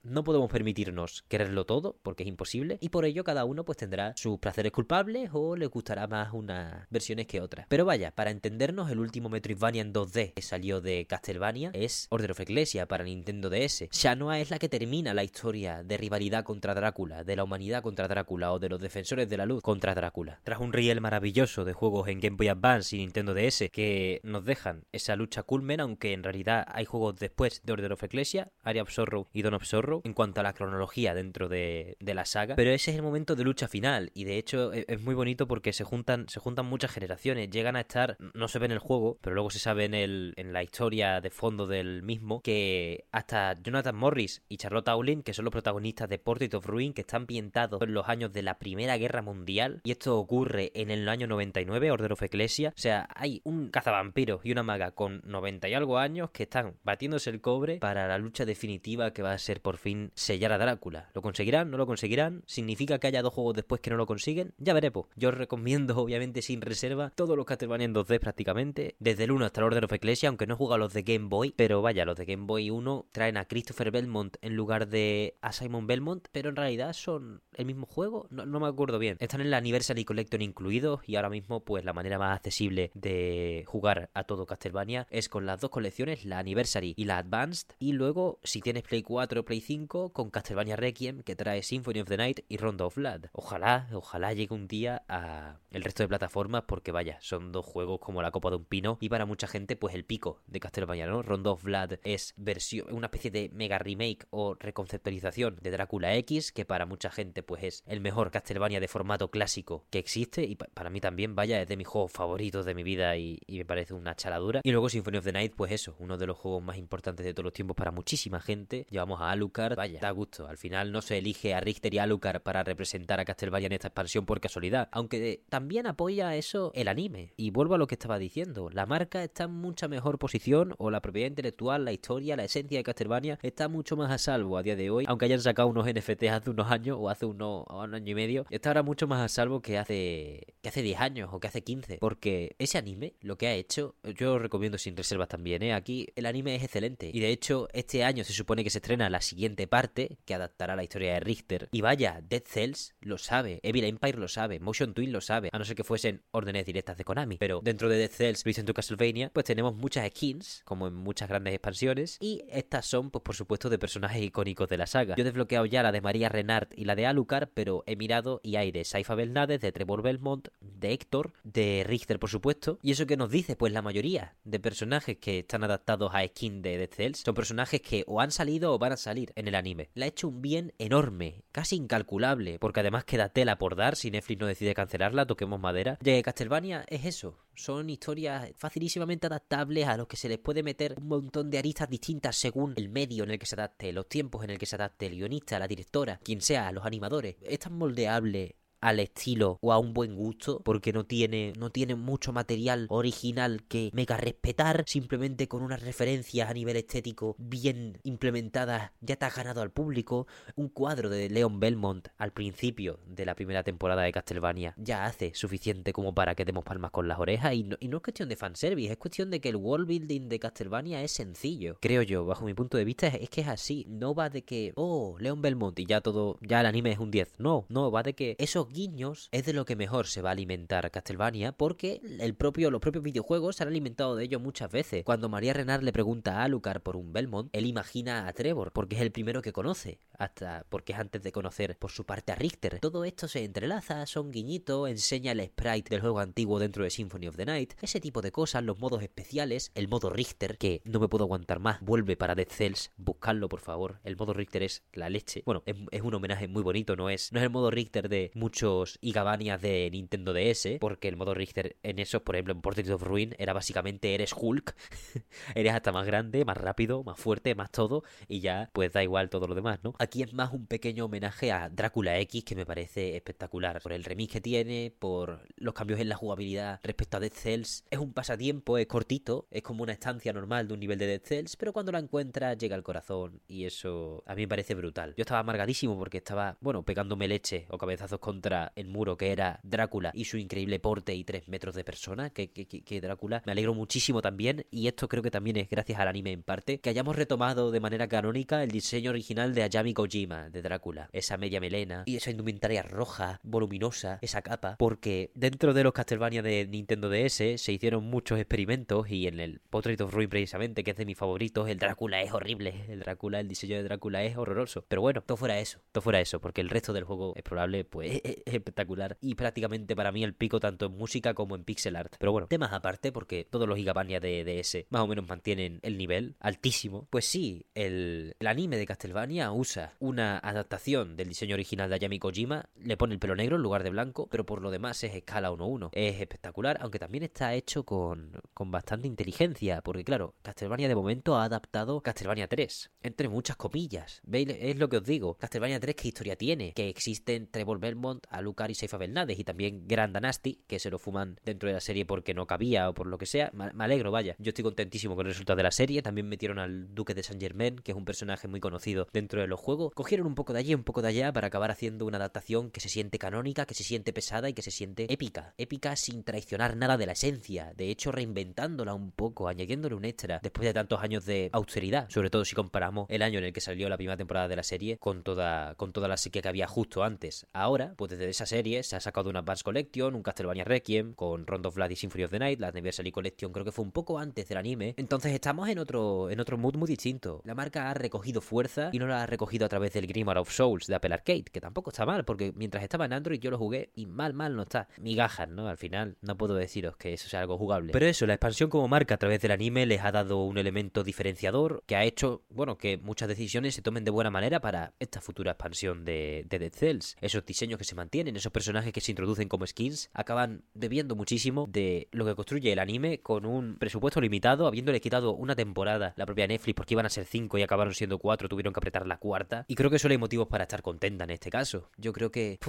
[0.03, 4.13] no podemos permitirnos quererlo todo, porque es imposible, y por ello cada uno pues tendrá
[4.15, 7.65] sus placeres culpables o le gustará más unas versiones que otras.
[7.69, 12.31] Pero vaya, para entendernos, el último Metroidvania en 2D que salió de Castlevania es Order
[12.31, 13.87] of Ecclesia para Nintendo DS.
[13.91, 18.07] Shanoa es la que termina la historia de rivalidad contra Drácula, de la humanidad contra
[18.07, 20.39] Drácula o de los defensores de la luz contra Drácula.
[20.43, 24.45] Tras un riel maravilloso de juegos en Game Boy Advance y Nintendo DS que nos
[24.45, 28.83] dejan esa lucha culmen, aunque en realidad hay juegos después de Order of Ecclesia, Area
[28.83, 32.55] of Sorrow y Dawn of Sorrow, en cuanto a la cronología dentro de, la saga.
[32.55, 35.47] Pero ese es el momento de lucha final y de hecho e, es, muy bonito
[35.47, 38.79] porque se juntan, se juntan muchas generaciones, llegan a estar, no se ve en el
[38.79, 43.05] juego, pero luego se sabe en, el, en la historia de fondo del mismo, que
[43.11, 47.01] hasta Jonathan Morris y Charlotte Aulin, que son los protagonistas de Portrait of Ruin, que
[47.01, 51.07] están ambientados en los años de la Primera Guerra Mundial, y esto ocurre en el
[51.07, 55.69] año 99, Order of Ecclesia, o sea, hay un cazavampiro y una maga con 90
[55.69, 59.37] y algo años que están batiéndose el cobre para la lucha definitiva que va a
[59.37, 61.09] ser por fin sellar a Drácula.
[61.13, 61.71] ¿Lo conseguirán?
[61.71, 62.43] ¿No lo conseguirán?
[62.45, 64.53] ¿Significa que haya dos juegos después que no lo consiguen?
[64.57, 65.07] Ya veremos.
[65.15, 69.45] Yo os recomiendo, obviamente, sin reserva, todos los Castlevania en 2D prácticamente, desde el 1
[69.45, 72.05] hasta el Order of Ecclesia, aunque no he jugado los de Game Boy, pero vaya,
[72.05, 76.27] los de Game Boy 1 traen a Christopher Belmont en lugar de a Simon Belmont,
[76.31, 79.17] pero en realidad son el mismo juego, no, no me acuerdo bien.
[79.19, 83.63] Están en la Anniversary Collection incluidos y ahora mismo pues la manera más accesible de
[83.67, 87.93] jugar a todo Castlevania es con las dos colecciones, la Anniversary y la Advanced, y
[87.93, 92.07] luego si tienes Play 4 o Play 5 con Castlevania Requiem que trae Symphony of
[92.07, 93.25] the Night y Rondo of Blood.
[93.33, 97.99] Ojalá, ojalá llegue un día a el resto de plataformas porque vaya, son dos juegos
[97.99, 101.07] como la copa de un pino y para mucha gente pues el pico de Castlevania,
[101.07, 101.23] ¿no?
[101.23, 106.53] Rondo of Blood es versión, una especie de mega remake o reconceptualización de Drácula X
[106.53, 110.55] que para mucha gente pues es el mejor Castlevania de formato clásico que existe y
[110.55, 113.93] para mí también vaya es de mis juegos favoritos de mi vida y, me parece
[113.93, 114.61] una chaladura.
[114.63, 117.33] Y luego Symphony of the Night pues eso, uno de los juegos más importantes de
[117.33, 118.87] todos los tiempos para muchísima gente.
[119.01, 120.47] Llevamos a Alucard, vaya, da gusto.
[120.47, 123.87] Al final no se elige a Richter y Alucard para representar a Castlevania en esta
[123.87, 127.33] expansión por casualidad, aunque también apoya eso el anime.
[127.35, 130.91] Y vuelvo a lo que estaba diciendo, la marca está en mucha mejor posición o
[130.91, 134.61] la propiedad intelectual, la historia, la esencia de Castlevania está mucho más a salvo a
[134.61, 137.95] día de hoy, aunque hayan sacado unos NFTs hace unos años o hace unos, un
[137.95, 141.29] año y medio, está ahora mucho más a salvo que hace que hace 10 años
[141.31, 144.95] o que hace 15, porque ese anime lo que ha hecho, yo os recomiendo sin
[144.95, 145.73] reservas también, ¿eh?
[145.73, 148.90] Aquí el anime es excelente y de hecho este año se supone que se estrena
[148.99, 153.59] la siguiente parte que adaptará la historia de Richter y vaya, Dead Cells lo sabe,
[153.63, 156.97] Evil Empire lo sabe, Motion Twin lo sabe, a no ser que fuesen órdenes directas
[156.97, 160.87] de Konami, pero dentro de Dead Cells Return to Castlevania pues tenemos muchas skins como
[160.87, 164.87] en muchas grandes expansiones y estas son pues por supuesto de personajes icónicos de la
[164.87, 165.15] saga.
[165.15, 168.41] Yo he desbloqueado ya la de María Renard y la de Alucard, pero he mirado
[168.43, 172.79] y hay de Saifa Belnades, de Trevor Belmont, de Héctor, de Richter por supuesto.
[172.81, 173.55] ¿Y eso que nos dice?
[173.55, 177.81] Pues la mayoría de personajes que están adaptados a skin de Dead Cells son personajes
[177.81, 179.89] que o han salido o van a salir en el anime.
[179.93, 184.11] Le ha hecho un bien enorme, casi incalculable, porque además queda tela por dar si
[184.11, 185.97] Netflix no decide cancelarla, toquemos madera.
[186.01, 190.95] De Castlevania es eso, son historias facilísimamente adaptables a los que se les puede meter
[190.97, 194.43] un montón de aristas distintas según el medio en el que se adapte, los tiempos
[194.43, 197.35] en el que se adapte el guionista, la directora, quien sea, los animadores.
[197.41, 201.95] Es tan moldeable al estilo o a un buen gusto porque no tiene no tiene
[201.95, 208.91] mucho material original que mega respetar simplemente con unas referencias a nivel estético bien implementadas
[209.01, 210.27] ya te has ganado al público.
[210.55, 215.33] Un cuadro de Leon Belmont al principio de la primera temporada de Castlevania ya hace
[215.35, 218.29] suficiente como para que demos palmas con las orejas y no, y no es cuestión
[218.29, 222.25] de fanservice es cuestión de que el world building de Castlevania es sencillo creo yo
[222.25, 223.85] bajo mi punto de vista es, que es así.
[223.87, 227.11] No va de que oh Leon Belmont y ya todo ya el anime es un
[227.11, 230.29] 10 no no va de que esos guiños es de lo que mejor se va
[230.29, 234.71] a alimentar Castlevania porque el propio, los propios videojuegos se han alimentado de ello muchas
[234.71, 235.03] veces.
[235.03, 238.95] Cuando María Renard le pregunta a Alucard por un Belmont, él imagina a Trevor porque
[238.95, 242.35] es el primero que conoce, hasta porque es antes de conocer por su parte a
[242.35, 242.79] Richter.
[242.79, 247.27] Todo esto se entrelaza, son guiñitos, enseña el sprite del juego antiguo dentro de Symphony
[247.27, 250.99] of the Night, ese tipo de cosas, los modos especiales, el modo Richter, que no
[250.99, 254.83] me puedo aguantar más, vuelve para Dead Cells, buscadlo por favor, el modo Richter es
[254.93, 255.43] la leche.
[255.45, 258.31] Bueno, es, es un homenaje muy bonito, no es, no es el modo Richter de
[258.35, 262.61] mucho muchos Igabanias de Nintendo DS, porque el modo Richter en esos, por ejemplo, en
[262.61, 264.75] Portrait of Ruin, era básicamente eres Hulk,
[265.55, 269.29] eres hasta más grande, más rápido, más fuerte, más todo, y ya pues da igual
[269.29, 269.95] todo lo demás, ¿no?
[270.19, 274.33] Es más un pequeño homenaje a Drácula X que me parece espectacular, por el remix
[274.33, 277.85] que tiene, por los cambios en la jugabilidad respecto a Dead Cells.
[277.89, 281.21] Es un pasatiempo, es cortito, es como una estancia normal de un nivel de Dead
[281.23, 285.13] Cells, pero cuando la encuentras llega al corazón y eso a mí me parece brutal.
[285.15, 289.59] Yo estaba amargadísimo porque estaba, bueno, pegándome leche o cabezazos contra el muro que era
[289.63, 293.41] Drácula y su increíble porte y tres metros de persona, que, que, que, Drácula.
[293.45, 296.79] Me alegro muchísimo también y esto creo que también es gracias al anime en parte,
[296.79, 301.09] que hayamos retomado de manera canónica el diseño original de Ayami Kojima, de Drácula.
[301.13, 306.41] Esa media melena y esa indumentaria roja, voluminosa, esa capa, porque dentro de los Castlevania
[306.41, 310.91] de Nintendo DS se hicieron muchos experimentos y en el Portrait of Ruin precisamente, que
[310.91, 314.37] es de mis favoritos, el Drácula es horrible, el Drácula, el diseño de Drácula es
[314.37, 314.83] horroroso.
[314.87, 317.85] Pero bueno, todo fuera eso, todo fuera eso, porque el resto del juego es probable,
[317.85, 321.95] pues es espectacular y prácticamente para mí el pico tanto en música como en pixel
[321.95, 322.15] art.
[322.17, 325.99] Pero bueno, temas aparte, porque todos los Gigabania de DS más o menos mantienen el
[325.99, 327.07] nivel altísimo.
[327.11, 332.19] Pues sí, el, el anime de Castlevania usa una adaptación del diseño original de Ayami
[332.19, 335.15] Kojima, le pone el pelo negro en lugar de blanco, pero por lo demás es
[335.15, 335.89] escala 1-1.
[335.93, 341.35] Es espectacular, aunque también está hecho con, con bastante inteligencia, porque claro, Castlevania de momento
[341.35, 344.21] ha adaptado Castlevania 3, entre muchas comillas.
[344.23, 344.47] ¿Veis?
[344.49, 345.35] Es lo que os digo.
[345.35, 346.73] Castlevania 3, ¿qué historia tiene?
[346.73, 350.99] Que existen Trevor Belmont, Alucard y Seifa Belnades, y también Grand Dynasty, que se lo
[350.99, 353.51] fuman dentro de la serie porque no cabía o por lo que sea.
[353.53, 354.35] Me alegro, vaya.
[354.39, 356.01] Yo estoy contentísimo con el resultado de la serie.
[356.01, 359.47] También metieron al Duque de Saint Germain, que es un personaje muy conocido dentro de
[359.47, 359.70] los juegos.
[359.93, 362.79] Cogieron un poco de allí, un poco de allá, para acabar haciendo una adaptación que
[362.79, 365.53] se siente canónica, que se siente pesada y que se siente épica.
[365.57, 367.73] Épica sin traicionar nada de la esencia.
[367.75, 372.09] De hecho, reinventándola un poco, añadiéndole un extra, después de tantos años de austeridad.
[372.09, 374.63] Sobre todo si comparamos el año en el que salió la primera temporada de la
[374.63, 377.47] serie con toda, con toda la sequía que había justo antes.
[377.53, 381.47] Ahora, pues desde esa serie se ha sacado una Advance Collection, un Castlevania Requiem, con
[381.47, 383.91] Rondo of Blood y Symphony of the Night, la Anniversary Collection creo que fue un
[383.91, 384.93] poco antes del anime.
[384.97, 387.41] Entonces estamos en otro, en otro mood muy distinto.
[387.45, 390.51] La marca ha recogido fuerza y no la ha recogido a través del Grimoire of
[390.51, 393.57] Souls de Apple Arcade, que tampoco está mal, porque mientras estaba en Android yo lo
[393.57, 394.87] jugué y mal, mal no está.
[394.97, 395.67] Migajas, ¿no?
[395.67, 397.91] Al final no puedo deciros que eso sea algo jugable.
[397.91, 401.03] Pero eso, la expansión como marca a través del anime les ha dado un elemento
[401.03, 405.21] diferenciador que ha hecho, bueno, que muchas decisiones se tomen de buena manera para esta
[405.21, 407.15] futura expansión de, de Dead Cells.
[407.21, 411.67] Esos diseños que se mantienen, esos personajes que se introducen como skins, acaban debiendo muchísimo
[411.69, 416.25] de lo que construye el anime con un presupuesto limitado, habiéndole quitado una temporada la
[416.25, 419.17] propia Netflix porque iban a ser cinco y acabaron siendo cuatro, tuvieron que apretar la
[419.17, 419.50] cuarta.
[419.67, 421.89] Y creo que solo hay motivos para estar contenta en este caso.
[421.97, 422.59] Yo creo que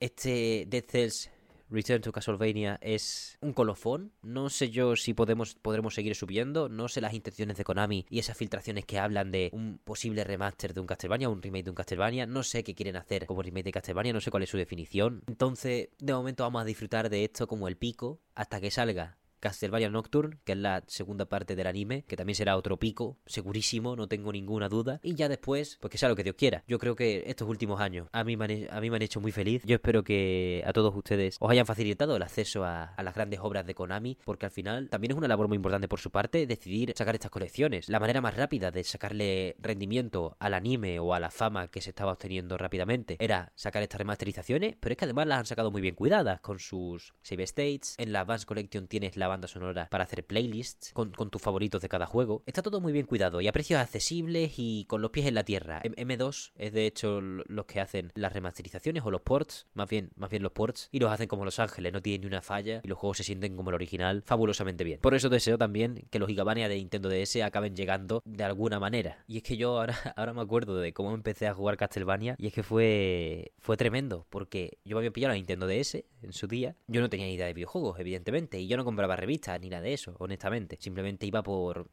[0.00, 1.30] este Dead Cells
[1.72, 4.12] Return to Castlevania es un colofón.
[4.20, 6.68] No sé yo si podemos, podremos seguir subiendo.
[6.68, 10.74] No sé las intenciones de Konami y esas filtraciones que hablan de un posible remaster
[10.74, 12.26] de un Castlevania, un remake de un Castlevania.
[12.26, 15.22] No sé qué quieren hacer como remake de Castlevania, no sé cuál es su definición.
[15.26, 19.90] Entonces, de momento vamos a disfrutar de esto como el pico hasta que salga Castlevania
[19.90, 24.06] Nocturne, que es la segunda parte del anime, que también será otro pico, segurísimo, no
[24.06, 25.00] tengo ninguna duda.
[25.02, 26.62] Y ya después, pues que sea lo que Dios quiera.
[26.68, 29.62] Yo creo que estos últimos años a mí me han, a hecho muy feliz.
[29.64, 33.40] Yo espero que a todos ustedes os hayan facilitado el acceso a, a, las grandes
[33.40, 36.46] obras de Konami, porque al final también es una labor muy importante por su parte
[36.46, 37.88] decidir sacar estas colecciones.
[37.88, 41.90] La manera más rápida de sacarle rendimiento al anime o a la fama que se
[41.90, 45.82] estaba obteniendo rápidamente era sacar estas remasterizaciones, pero es que además las han sacado muy
[45.82, 47.96] bien cuidadas con sus save states.
[47.98, 51.88] En la Advanced Collection tienes la banda sonora para hacer playlists con, tus favoritos de
[51.88, 52.42] cada juego.
[52.46, 55.44] Está todo muy bien cuidado y a precios accesibles y con los pies en la
[55.44, 55.82] tierra.
[55.82, 60.30] M2 es de hecho los que hacen las remasterizaciones o los ports, más bien, más
[60.30, 62.88] bien los ports, y los hacen como Los Ángeles, no tienen ni una falla y
[62.88, 65.00] los juegos se sienten como el original fabulosamente bien.
[65.00, 69.24] Por eso deseo también que los Gigabania de Nintendo DS acaben llegando de alguna manera.
[69.26, 72.48] Y es que yo ahora, ahora me acuerdo de cómo empecé a jugar Castlevania y
[72.48, 76.46] es que fue, fue tremendo porque yo me había pillado la Nintendo DS en su
[76.46, 76.76] día.
[76.86, 79.82] Yo no tenía ni idea de videojuegos, evidentemente, y yo no compraba revistas ni nada
[79.82, 80.76] de eso, honestamente.
[80.80, 81.88] Simplemente iba por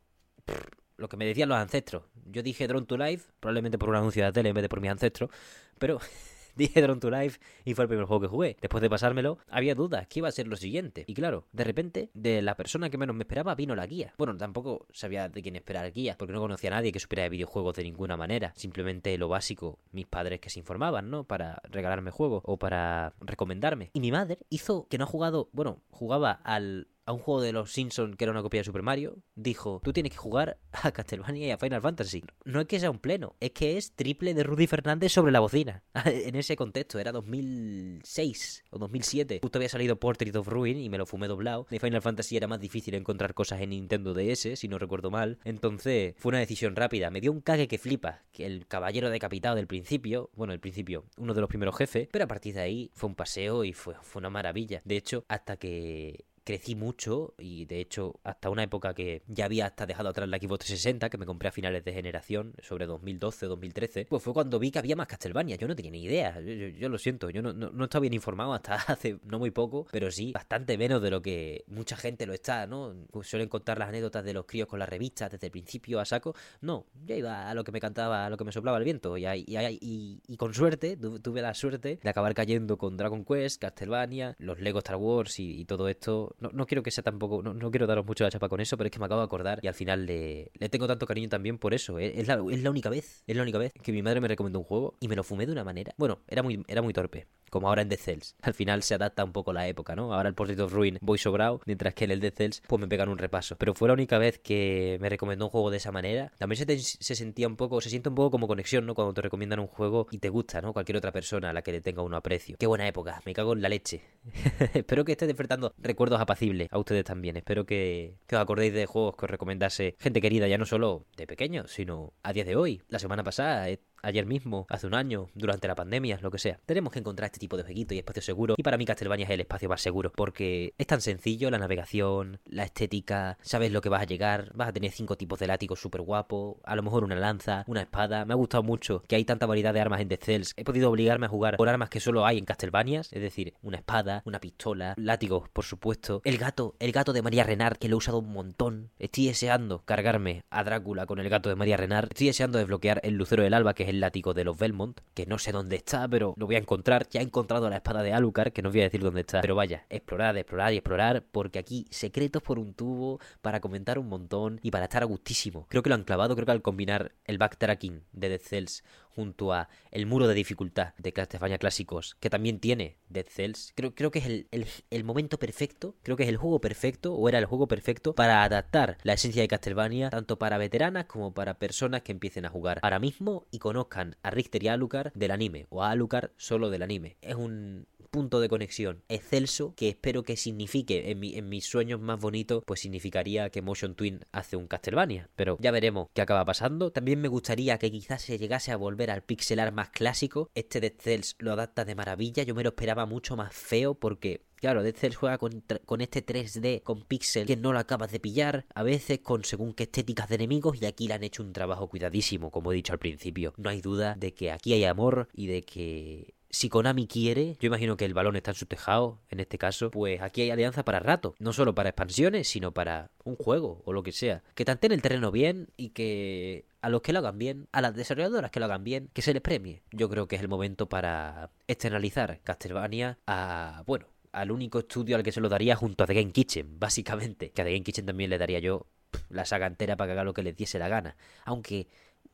[0.97, 2.03] lo que me decían los ancestros.
[2.25, 4.69] Yo dije Drone to Life, probablemente por un anuncio de la tele en vez de
[4.69, 5.29] por mis ancestros,
[5.77, 5.99] pero
[6.55, 8.57] dije Drone to Life y fue el primer juego que jugué.
[8.61, 11.05] Después de pasármelo, había dudas que iba a ser lo siguiente.
[11.07, 14.13] Y claro, de repente, de la persona que menos me esperaba vino la guía.
[14.17, 17.29] Bueno, tampoco sabía de quién esperar guía, porque no conocía a nadie que supiera de
[17.29, 18.53] videojuegos de ninguna manera.
[18.55, 21.23] Simplemente lo básico, mis padres que se informaban, ¿no?
[21.23, 23.91] Para regalarme juegos o para recomendarme.
[23.93, 27.51] Y mi madre hizo que no ha jugado, bueno, jugaba al a un juego de
[27.51, 30.91] los Simpsons que era una copia de Super Mario, dijo, tú tienes que jugar a
[30.91, 32.23] Castlevania y a Final Fantasy.
[32.45, 35.39] No es que sea un pleno, es que es triple de Rudy Fernández sobre la
[35.39, 35.81] bocina.
[36.05, 39.39] en ese contexto, era 2006 o 2007.
[39.41, 41.65] Justo había salido Portrait of Ruin y me lo fumé doblado.
[41.71, 45.39] De Final Fantasy era más difícil encontrar cosas en Nintendo DS, si no recuerdo mal.
[45.45, 47.09] Entonces, fue una decisión rápida.
[47.09, 51.05] Me dio un cague que flipa, que el caballero decapitado del principio, bueno, el principio,
[51.17, 53.95] uno de los primeros jefes, pero a partir de ahí fue un paseo y fue,
[54.03, 54.83] fue una maravilla.
[54.85, 59.67] De hecho, hasta que crecí mucho y de hecho hasta una época que ya había
[59.67, 63.45] hasta dejado atrás la Xbox 360 que me compré a finales de generación sobre 2012
[63.45, 65.57] 2013 pues fue cuando vi que había más Castlevania.
[65.57, 66.39] Yo no tenía ni idea.
[66.41, 67.29] Yo, lo siento.
[67.29, 71.03] Yo no, no, estaba bien informado hasta hace no muy poco pero sí bastante menos
[71.03, 72.95] de lo que mucha gente lo está ¿no?
[73.11, 76.05] Pues suelen contar las anécdotas de los críos con las revistas desde el principio a
[76.05, 76.33] saco.
[76.61, 79.15] No yo iba a lo que me cantaba a lo que me soplaba el viento.
[79.19, 84.35] Y, y, y, con suerte tuve la suerte de acabar cayendo con Dragon Quest Castlevania
[84.39, 88.05] los Lego Star Wars y todo esto no, quiero que sea tampoco, no, quiero daros
[88.05, 90.05] mucho la chapa con eso, pero es que me acabo de acordar y al final
[90.05, 91.99] le, le tengo tanto cariño también por eso.
[91.99, 92.13] ¿eh?
[92.15, 94.59] Es, la, es la única vez, es la única vez que mi madre me recomendó
[94.59, 95.93] un juego y me lo fumé de una manera.
[95.97, 98.35] Bueno, era muy, era muy torpe como ahora en Dead Cells.
[98.41, 100.13] Al final se adapta un poco la época, ¿no?
[100.13, 102.87] Ahora el Portrait of Ruin voy sobrado, mientras que en el Dead Cells pues me
[102.87, 103.57] pegan un repaso.
[103.57, 106.31] Pero fue la única vez que me recomendó un juego de esa manera.
[106.37, 108.95] También se, se sentía un poco, se siente un poco como conexión, ¿no?
[108.95, 110.73] Cuando te recomiendan un juego y te gusta, ¿no?
[110.73, 112.55] Cualquier otra persona a la que le tenga uno aprecio.
[112.57, 114.01] Qué buena época, me cago en la leche.
[114.73, 117.37] Espero que esté despertando recuerdos apacibles a ustedes también.
[117.37, 121.25] Espero que os acordéis de juegos que os recomendase gente querida, ya no solo de
[121.25, 122.83] pequeño, sino a día de hoy.
[122.87, 123.67] La semana pasada
[124.01, 126.59] ayer mismo, hace un año, durante la pandemia, lo que sea.
[126.65, 128.55] Tenemos que encontrar este tipo de jueguitos y espacios seguros.
[128.57, 130.11] Y para mí Castlevania es el espacio más seguro.
[130.15, 134.69] Porque es tan sencillo la navegación, la estética, sabes lo que vas a llegar, vas
[134.69, 138.25] a tener cinco tipos de látigos súper guapos, a lo mejor una lanza, una espada.
[138.25, 140.53] Me ha gustado mucho que hay tanta variedad de armas en Dead Cells.
[140.55, 143.77] He podido obligarme a jugar con armas que solo hay en Castlevania, es decir, una
[143.77, 146.21] espada, una pistola, látigos, por supuesto.
[146.23, 148.91] El gato, el gato de María Renard, que lo he usado un montón.
[148.99, 152.09] Estoy deseando cargarme a Drácula con el gato de María Renard.
[152.09, 155.25] Estoy deseando desbloquear el lucero del alba, que es el látigo de los Belmont, que
[155.25, 157.07] no sé dónde está, pero lo voy a encontrar.
[157.09, 159.41] Ya he encontrado la espada de Alucard, que no os voy a decir dónde está.
[159.41, 164.07] Pero vaya, explorar, explorar y explorar, porque aquí secretos por un tubo, para comentar un
[164.07, 165.65] montón y para estar a gustísimo.
[165.69, 168.83] Creo que lo han clavado, creo que al combinar el backtracking de Dead Cells
[169.15, 173.93] junto a el muro de dificultad de Castlevania clásicos, que también tiene Dead Cells, creo,
[173.93, 174.47] creo que es el,
[174.89, 178.43] el, momento perfecto, creo que es el juego perfecto, o era el juego perfecto, para
[178.43, 182.79] adaptar la esencia de Castlevania, tanto para veteranas como para personas que empiecen a jugar
[182.81, 186.69] ahora mismo y conozcan a Richter y a Alucard del anime, o a Alucard solo
[186.69, 187.17] del anime.
[187.21, 192.63] Es un punto de conexión excelso que espero que signifique en, mis sueños más bonitos,
[192.65, 195.29] pues significaría que Motion Twin hace un Castlevania.
[195.35, 196.91] Pero ya veremos qué acaba pasando.
[196.91, 200.49] También me gustaría que quizás se llegase a volver al pixelar más clásico.
[200.55, 202.43] Este Dead Cells lo adapta de maravilla.
[202.43, 206.25] Yo me lo esperaba mucho más feo porque Claro, Dead Cells juega con, con, este
[206.25, 210.27] 3D, con pixel que no lo acabas de pillar, a veces con según qué estéticas
[210.27, 213.53] de enemigos, y aquí le han hecho un trabajo cuidadísimo, como he dicho al principio.
[213.55, 217.67] No hay duda de que aquí hay amor y de que si Konami quiere, yo
[217.67, 220.83] imagino que el balón está en su tejado, en este caso, pues aquí hay alianza
[220.83, 221.35] para rato.
[221.39, 224.43] No solo para expansiones, sino para un juego o lo que sea.
[224.55, 227.95] Que tanteen el terreno bien y que a los que lo hagan bien, a las
[227.95, 229.83] desarrolladoras que lo hagan bien, que se les premie.
[229.91, 235.23] Yo creo que es el momento para externalizar Castlevania a, bueno, al único estudio al
[235.23, 237.51] que se lo daría junto a The Game Kitchen, básicamente.
[237.51, 238.87] Que a The Game Kitchen también le daría yo
[239.29, 241.15] la saga entera para que haga lo que les diese la gana.
[241.45, 241.87] Aunque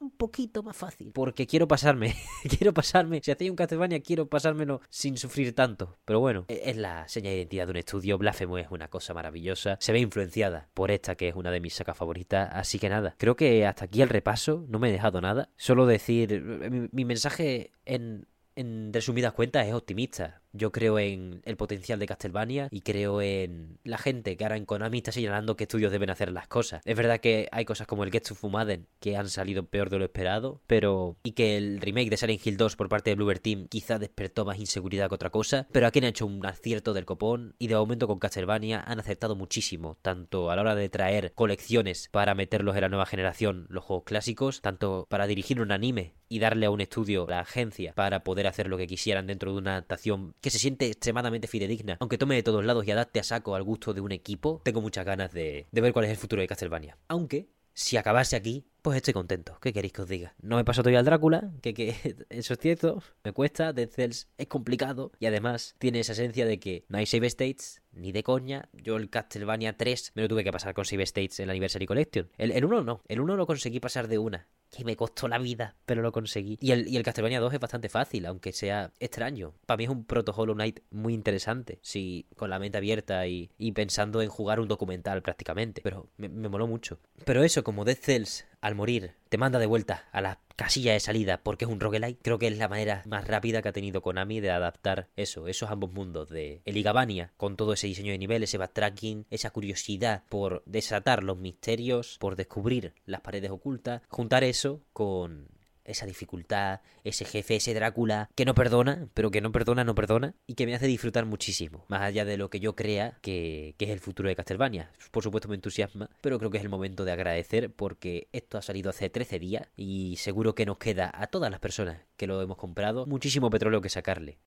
[0.06, 1.12] un poquito más fácil.
[1.14, 2.16] Porque quiero pasarme,
[2.58, 3.22] quiero pasarme.
[3.24, 5.98] Si hacéis un Castlevania, quiero pasármelo sin sufrir tanto.
[6.06, 8.18] Pero bueno, e-, es la seña de identidad de un estudio.
[8.18, 9.78] Blasphemous es una cosa maravillosa.
[9.80, 12.50] Se ve influenciada por esta, que es una de mis sacas favoritas.
[12.54, 14.66] Así que nada, creo que hasta aquí el repaso.
[14.70, 15.50] No me he dejado nada.
[15.58, 20.42] Solo decir, mi, mi mensaje en, en resumidas cuentas es optimista.
[20.56, 24.66] Yo creo en el potencial de Castlevania y creo en la gente que ahora en
[24.66, 26.82] Konami está señalando que estudios deben hacer las cosas.
[26.86, 30.00] Es verdad que hay cosas como el Get to Fumaden que han salido peor de
[30.00, 33.42] lo esperado, pero y que el remake de Silent Hill 2 por parte de Bluebird
[33.42, 37.06] Team quizá despertó más inseguridad que otra cosa, pero aquí han hecho un acierto del
[37.06, 41.34] copón y de momento con Castlevania han acertado muchísimo, tanto a la hora de traer
[41.34, 46.14] colecciones para meterlos en la nueva generación, los juegos clásicos, tanto para dirigir un anime
[46.28, 49.58] y darle a un estudio la agencia para poder hacer lo que quisieran dentro de
[49.58, 53.24] una adaptación que se siente extremadamente fidedigna, aunque tome de todos lados y adapte a
[53.24, 56.40] saco al gusto de un equipo, tengo muchas ganas de, ver cuál es el futuro
[56.40, 57.00] de Castlevania.
[57.08, 59.58] Aunque, si acabase aquí, pues estoy contento.
[59.60, 60.36] ¿Qué queréis que os diga?
[60.44, 61.96] No me paso todavía al Drácula, que, que
[62.30, 66.60] eso es cierto, me cuesta, Dead Cells es complicado y además tiene esa esencia de
[66.60, 68.70] que no hay save states, ni de coña.
[68.72, 71.88] Yo el Castlevania 3 me lo tuve que pasar con save states en la Anniversary
[71.88, 72.30] Collection.
[72.38, 75.38] El, el 1 no, el 1 lo conseguí pasar de una que me costó la
[75.38, 76.58] vida, pero lo conseguí.
[76.62, 79.54] Y el, y el Castlevania 2 es bastante fácil, aunque sea extraño.
[79.66, 83.50] Para mí es un proto Hollow Knight muy interesante, sí, con la mente abierta y,
[83.74, 85.82] pensando en jugar un documental prácticamente.
[85.82, 87.00] Pero me, moló mucho.
[87.26, 91.00] Pero eso, como Death Cells, al morir, te manda de vuelta a la casilla de
[91.00, 94.02] salida porque es un roguelike, creo que es la manera más rápida que ha tenido
[94.02, 98.18] Konami de adaptar eso, esos ambos mundos de el Igabania, con todo ese diseño de
[98.18, 104.44] nivel, ese backtracking, esa curiosidad por desatar los misterios, por descubrir las paredes ocultas, juntar
[104.44, 104.55] eso
[104.94, 105.48] con
[105.86, 110.36] esa dificultad, ese jefe, ese Drácula, que no perdona, pero que no perdona, no perdona,
[110.48, 113.86] y que me hace disfrutar muchísimo, más allá de lo que yo crea que, que,
[113.86, 114.92] es el futuro de Castlevania.
[115.12, 118.62] Por supuesto me entusiasma, pero creo que es el momento de agradecer porque esto ha
[118.62, 122.42] salido hace 13 días y seguro que nos queda a todas las personas que lo
[122.42, 124.40] hemos comprado muchísimo petróleo que sacarle.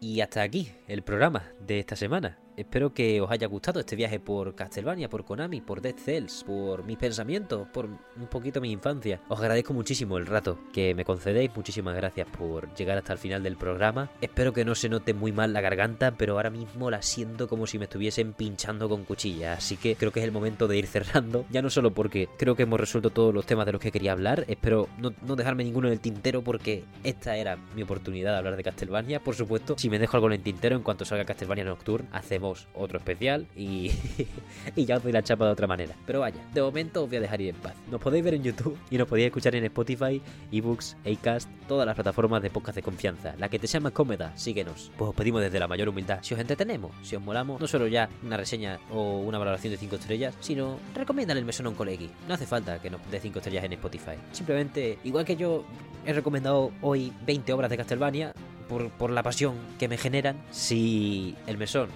[0.00, 2.38] Y hasta aquí el programa de esta semana.
[2.58, 6.82] Espero que os haya gustado este viaje por Castlevania, por Konami, por Dead Cells, por
[6.82, 9.20] mis pensamientos, por un poquito mi infancia.
[9.28, 11.54] Os agradezco muchísimo el rato que me concedéis.
[11.54, 14.10] Muchísimas gracias por llegar hasta el final del programa.
[14.20, 17.64] Espero que no se note muy mal la garganta, pero ahora mismo la siento como
[17.68, 19.52] si me estuviesen pinchando con cuchilla.
[19.52, 21.44] Así que creo que es el momento de ir cerrando.
[21.50, 24.10] Ya no solo porque creo que hemos resuelto todos los temas de los que quería
[24.10, 24.44] hablar.
[24.48, 28.64] Espero no, dejarme ninguno en el tintero porque esta era mi oportunidad de hablar de
[28.64, 29.22] Castlevania.
[29.22, 32.47] Por supuesto, si me dejo algo en el tintero en cuanto salga Castlevania Nocturne, hacemos
[32.74, 33.90] otro especial y,
[34.76, 35.94] y ya os doy la chapa de otra manera.
[36.06, 37.74] Pero vaya, de momento os voy a dejar ir en paz.
[37.90, 40.20] Nos podéis ver en YouTube y nos podéis escuchar en Spotify,
[40.52, 43.34] eBooks, Acast, todas las plataformas de podcast de confianza.
[43.38, 44.90] La que te sea más cómoda, síguenos.
[44.96, 47.86] Pues os pedimos desde la mayor humildad, si os entretenemos, si os molamos, no solo
[47.86, 51.74] ya una reseña o una valoración de 5 estrellas, sino recomiéndale el mesón a un
[51.74, 52.10] colegi.
[52.26, 54.16] No hace falta que nos dé 5 estrellas en Spotify.
[54.32, 55.64] Simplemente, igual que yo
[56.06, 58.32] he recomendado hoy 20 obras de Castlevania,
[58.68, 61.88] por, por, la pasión que me generan, si el mesón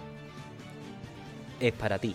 [1.62, 2.14] es para ti.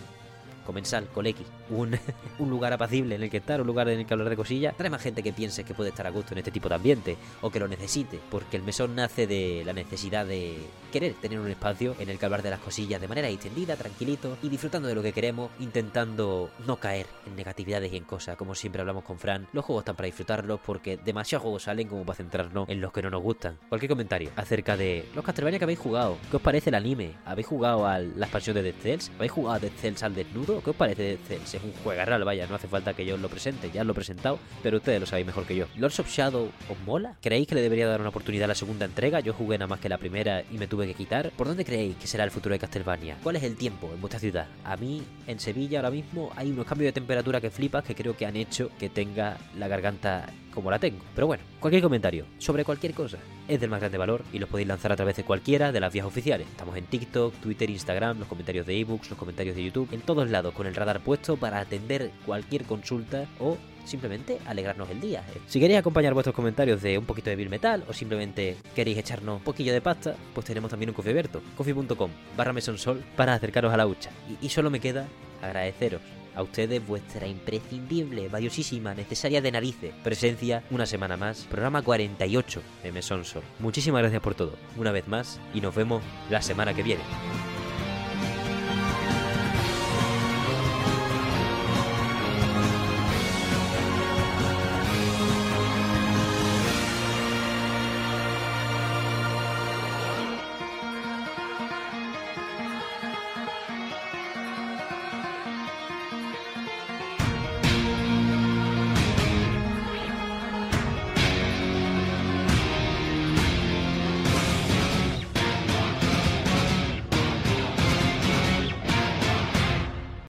[0.67, 1.97] Comensal, colequi, un,
[2.39, 4.75] un, lugar apacible en el que estar, un lugar en el que hablar de cosillas.
[4.75, 7.17] Trae más gente que piense que puede estar a gusto en este tipo de ambiente
[7.39, 10.57] o que lo necesite, porque el mesón nace de la necesidad de
[10.91, 14.37] querer tener un espacio en el que hablar de las cosillas de manera extendida, tranquilito
[14.41, 18.53] y disfrutando de lo que queremos, intentando no caer en negatividades y en cosas, como
[18.53, 19.47] siempre hablamos con Fran.
[19.53, 23.01] Los juegos están para disfrutarlos porque demasiados juegos salen como para centrarnos en los que
[23.01, 23.57] no nos gustan.
[23.69, 27.13] Cualquier comentario acerca de los Castlevania que habéis jugado, ¿qué os parece el anime?
[27.25, 29.11] ¿Habéis jugado a la expansión de Dead Cells?
[29.15, 30.56] ¿Habéis jugado a Dead Cells al desnudo?
[30.63, 31.17] ¿Qué os parece?
[31.29, 33.93] Es un juegarral, vaya, no hace falta que yo os lo presente, ya os lo
[33.93, 35.65] he presentado, pero ustedes lo sabéis mejor que yo.
[35.75, 37.15] ¿Lords of Shadow os mola?
[37.21, 39.19] ¿Creéis que le debería dar una oportunidad a la segunda entrega?
[39.19, 41.31] Yo jugué nada más que la primera y me tuve que quitar.
[41.31, 43.17] ¿Por dónde creéis que será el futuro de Castlevania?
[43.23, 44.47] ¿Cuál es el tiempo en vuestra ciudad?
[44.63, 48.15] A mí, en Sevilla ahora mismo, hay unos cambios de temperatura que flipas que creo
[48.17, 50.27] que han hecho que tenga la garganta
[50.57, 50.97] como la tengo.
[51.13, 54.67] Pero bueno, cualquier comentario sobre cualquier cosa es del más grande valor y los podéis
[54.67, 56.47] lanzar a través de cualquiera de las vías oficiales.
[56.47, 60.31] Estamos en TikTok, Twitter, Instagram, los comentarios de ebooks, los comentarios de YouTube, en todos
[60.31, 63.55] lados con el radar puesto para atender cualquier consulta o
[63.85, 65.23] simplemente alegrarnos el día.
[65.45, 69.37] Si queréis acompañar vuestros comentarios de un poquito de Bill Metal o simplemente queréis echarnos
[69.37, 73.71] un poquillo de pasta, pues tenemos también un coffee abierto, coffee.com barra mesonsol para acercaros
[73.71, 74.09] a la hucha.
[74.41, 75.05] Y, y solo me queda
[75.43, 76.01] agradeceros
[76.37, 82.91] a ustedes vuestra imprescindible, valiosísima, necesaria de narices presencia una semana más, programa 48 de
[82.91, 83.43] Mesón Sol.
[83.59, 87.01] Muchísimas gracias por todo, una vez más, y nos vemos la semana que viene.